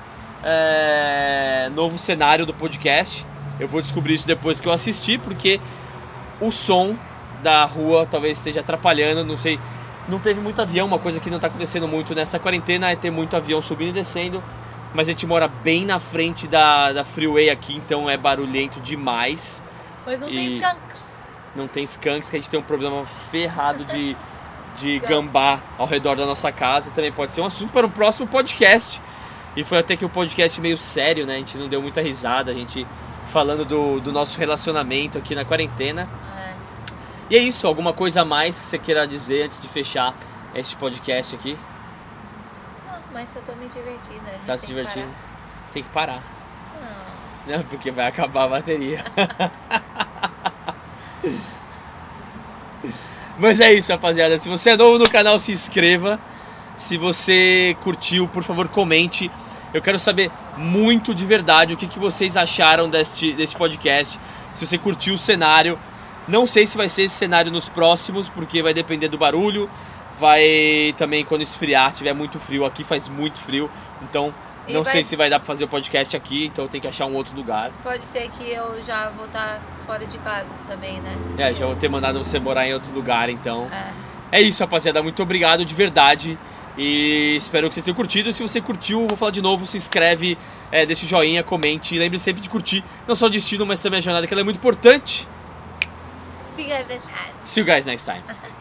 é, 0.42 1.70
novo 1.74 1.98
cenário 1.98 2.46
do 2.46 2.54
podcast. 2.54 3.24
Eu 3.60 3.68
vou 3.68 3.80
descobrir 3.80 4.14
isso 4.14 4.26
depois 4.26 4.58
que 4.58 4.66
eu 4.66 4.72
assistir, 4.72 5.20
porque 5.20 5.60
o 6.40 6.50
som 6.50 6.96
da 7.42 7.64
rua 7.64 8.08
talvez 8.10 8.38
esteja 8.38 8.60
atrapalhando, 8.60 9.24
não 9.24 9.36
sei. 9.36 9.60
Não 10.08 10.18
teve 10.18 10.40
muito 10.40 10.60
avião, 10.60 10.86
uma 10.86 10.98
coisa 10.98 11.20
que 11.20 11.28
não 11.28 11.36
está 11.36 11.48
acontecendo 11.48 11.86
muito 11.86 12.14
nessa 12.14 12.38
quarentena 12.38 12.90
é 12.90 12.96
ter 12.96 13.10
muito 13.10 13.36
avião 13.36 13.60
subindo 13.60 13.90
e 13.90 13.92
descendo. 13.92 14.42
Mas 14.94 15.08
a 15.08 15.10
gente 15.10 15.26
mora 15.26 15.48
bem 15.48 15.84
na 15.84 15.98
frente 15.98 16.46
da, 16.46 16.92
da 16.92 17.04
freeway 17.04 17.50
aqui, 17.50 17.76
então 17.76 18.08
é 18.08 18.16
barulhento 18.16 18.80
demais. 18.80 19.62
Mas 20.06 20.20
não 20.20 20.28
E- 20.28 20.34
tem 20.34 20.56
skunks. 20.58 21.00
Não 21.56 21.68
tem 21.68 21.84
skunks, 21.84 22.30
que 22.30 22.36
a 22.36 22.38
gente 22.40 22.50
tem 22.50 22.58
um 22.58 22.64
problema 22.64 23.06
ferrado 23.30 23.84
de, 23.84 24.16
de 24.76 24.98
gambá 25.00 25.60
ao 25.78 25.86
redor 25.86 26.16
da 26.16 26.26
nossa 26.26 26.50
casa. 26.50 26.90
Também 26.90 27.12
pode 27.12 27.32
ser 27.32 27.40
um 27.40 27.46
assunto 27.46 27.72
para 27.72 27.86
um 27.86 27.90
próximo 27.90 28.26
podcast. 28.26 29.00
E 29.56 29.62
foi 29.62 29.78
até 29.78 29.96
que 29.96 30.04
um 30.04 30.08
podcast 30.08 30.60
meio 30.60 30.76
sério, 30.76 31.24
né? 31.26 31.34
A 31.36 31.38
gente 31.38 31.56
não 31.56 31.68
deu 31.68 31.80
muita 31.80 32.00
risada, 32.02 32.50
a 32.50 32.54
gente 32.54 32.84
falando 33.32 33.64
do, 33.64 34.00
do 34.00 34.10
nosso 34.12 34.36
relacionamento 34.38 35.16
aqui 35.16 35.34
na 35.34 35.44
quarentena. 35.44 36.08
É. 36.36 36.52
E 37.30 37.36
é 37.36 37.38
isso, 37.38 37.66
alguma 37.66 37.92
coisa 37.92 38.22
a 38.22 38.24
mais 38.24 38.58
que 38.58 38.66
você 38.66 38.78
queira 38.78 39.06
dizer 39.06 39.44
antes 39.44 39.60
de 39.60 39.68
fechar 39.68 40.12
este 40.56 40.74
podcast 40.76 41.36
aqui? 41.36 41.56
Não, 42.86 42.98
mas 43.12 43.28
eu 43.34 43.42
tô 43.42 43.52
me 43.54 43.66
divertindo. 43.68 44.20
a 44.26 44.32
gente 44.32 44.44
Tá 44.46 44.58
se 44.58 44.66
divertindo? 44.66 45.08
Tem 45.72 45.84
que 45.84 45.88
parar. 45.90 46.20
Não. 47.46 47.62
Porque 47.62 47.90
vai 47.90 48.06
acabar 48.06 48.44
a 48.44 48.48
bateria. 48.48 49.04
Mas 53.38 53.60
é 53.60 53.72
isso, 53.72 53.92
rapaziada. 53.92 54.38
Se 54.38 54.48
você 54.48 54.70
é 54.70 54.76
novo 54.76 54.98
no 54.98 55.10
canal, 55.10 55.38
se 55.38 55.52
inscreva. 55.52 56.18
Se 56.76 56.96
você 56.96 57.76
curtiu, 57.82 58.26
por 58.28 58.42
favor, 58.42 58.68
comente. 58.68 59.30
Eu 59.72 59.82
quero 59.82 59.98
saber 59.98 60.30
muito 60.56 61.14
de 61.14 61.26
verdade 61.26 61.74
o 61.74 61.76
que, 61.76 61.88
que 61.88 61.98
vocês 61.98 62.36
acharam 62.36 62.88
deste, 62.88 63.32
deste 63.32 63.56
podcast. 63.56 64.18
Se 64.52 64.66
você 64.66 64.78
curtiu 64.78 65.14
o 65.14 65.18
cenário. 65.18 65.78
Não 66.26 66.46
sei 66.46 66.64
se 66.64 66.76
vai 66.76 66.88
ser 66.88 67.02
esse 67.02 67.14
cenário 67.16 67.52
nos 67.52 67.68
próximos, 67.68 68.28
porque 68.28 68.62
vai 68.62 68.72
depender 68.72 69.08
do 69.08 69.18
barulho. 69.18 69.68
Vai 70.18 70.94
também 70.96 71.24
quando 71.24 71.42
esfriar, 71.42 71.92
tiver 71.92 72.14
muito 72.14 72.38
frio. 72.38 72.64
Aqui 72.64 72.84
faz 72.84 73.08
muito 73.08 73.40
frio. 73.40 73.70
Então, 74.02 74.32
E 74.66 74.72
não 74.72 74.82
vai- 74.82 74.92
sei 74.92 75.04
se 75.04 75.14
vai 75.16 75.28
dar 75.30 75.38
pra 75.38 75.46
fazer 75.46 75.64
o 75.64 75.68
podcast 75.68 76.16
aqui. 76.16 76.46
Então, 76.46 76.64
eu 76.64 76.68
tenho 76.68 76.82
que 76.82 76.88
achar 76.88 77.06
um 77.06 77.14
outro 77.14 77.34
lugar. 77.36 77.70
Pode 77.82 78.04
ser 78.04 78.28
que 78.30 78.50
eu 78.50 78.82
já 78.84 79.10
vou 79.10 79.26
estar 79.26 79.60
fora 79.86 80.06
de 80.06 80.16
casa 80.18 80.46
também, 80.68 81.00
né? 81.00 81.14
É, 81.38 81.54
já 81.54 81.66
vou 81.66 81.76
ter 81.76 81.88
mandado 81.88 82.22
você 82.22 82.38
morar 82.38 82.66
em 82.66 82.72
outro 82.74 82.92
lugar, 82.94 83.28
então. 83.28 83.68
É. 83.70 84.38
É 84.38 84.40
isso, 84.42 84.62
rapaziada. 84.62 85.02
Muito 85.02 85.22
obrigado 85.22 85.64
de 85.64 85.74
verdade. 85.74 86.38
E 86.76 87.36
espero 87.36 87.68
que 87.68 87.74
vocês 87.74 87.84
tenham 87.84 87.94
curtido. 87.94 88.32
Se 88.32 88.42
você 88.42 88.60
curtiu, 88.60 89.06
vou 89.06 89.16
falar 89.16 89.30
de 89.30 89.40
novo, 89.40 89.64
se 89.64 89.76
inscreve, 89.76 90.36
é, 90.72 90.84
deixa 90.84 91.04
o 91.04 91.08
joinha, 91.08 91.42
comente. 91.42 91.94
E 91.94 91.98
lembre 91.98 92.18
sempre 92.18 92.42
de 92.42 92.48
curtir 92.48 92.82
não 93.06 93.14
só 93.14 93.26
o 93.26 93.30
destino, 93.30 93.64
mas 93.64 93.80
também 93.80 93.98
a 93.98 94.00
jornada, 94.00 94.26
que 94.26 94.34
ela 94.34 94.40
é 94.40 94.44
muito 94.44 94.56
importante. 94.56 95.28
See 96.56 96.62
you 96.62 96.68
guys 96.68 96.86
next 96.88 97.06
time. 97.06 97.32
See 97.44 97.60
you 97.60 97.66
guys 97.66 97.86
next 97.86 98.04
time. 98.10 98.22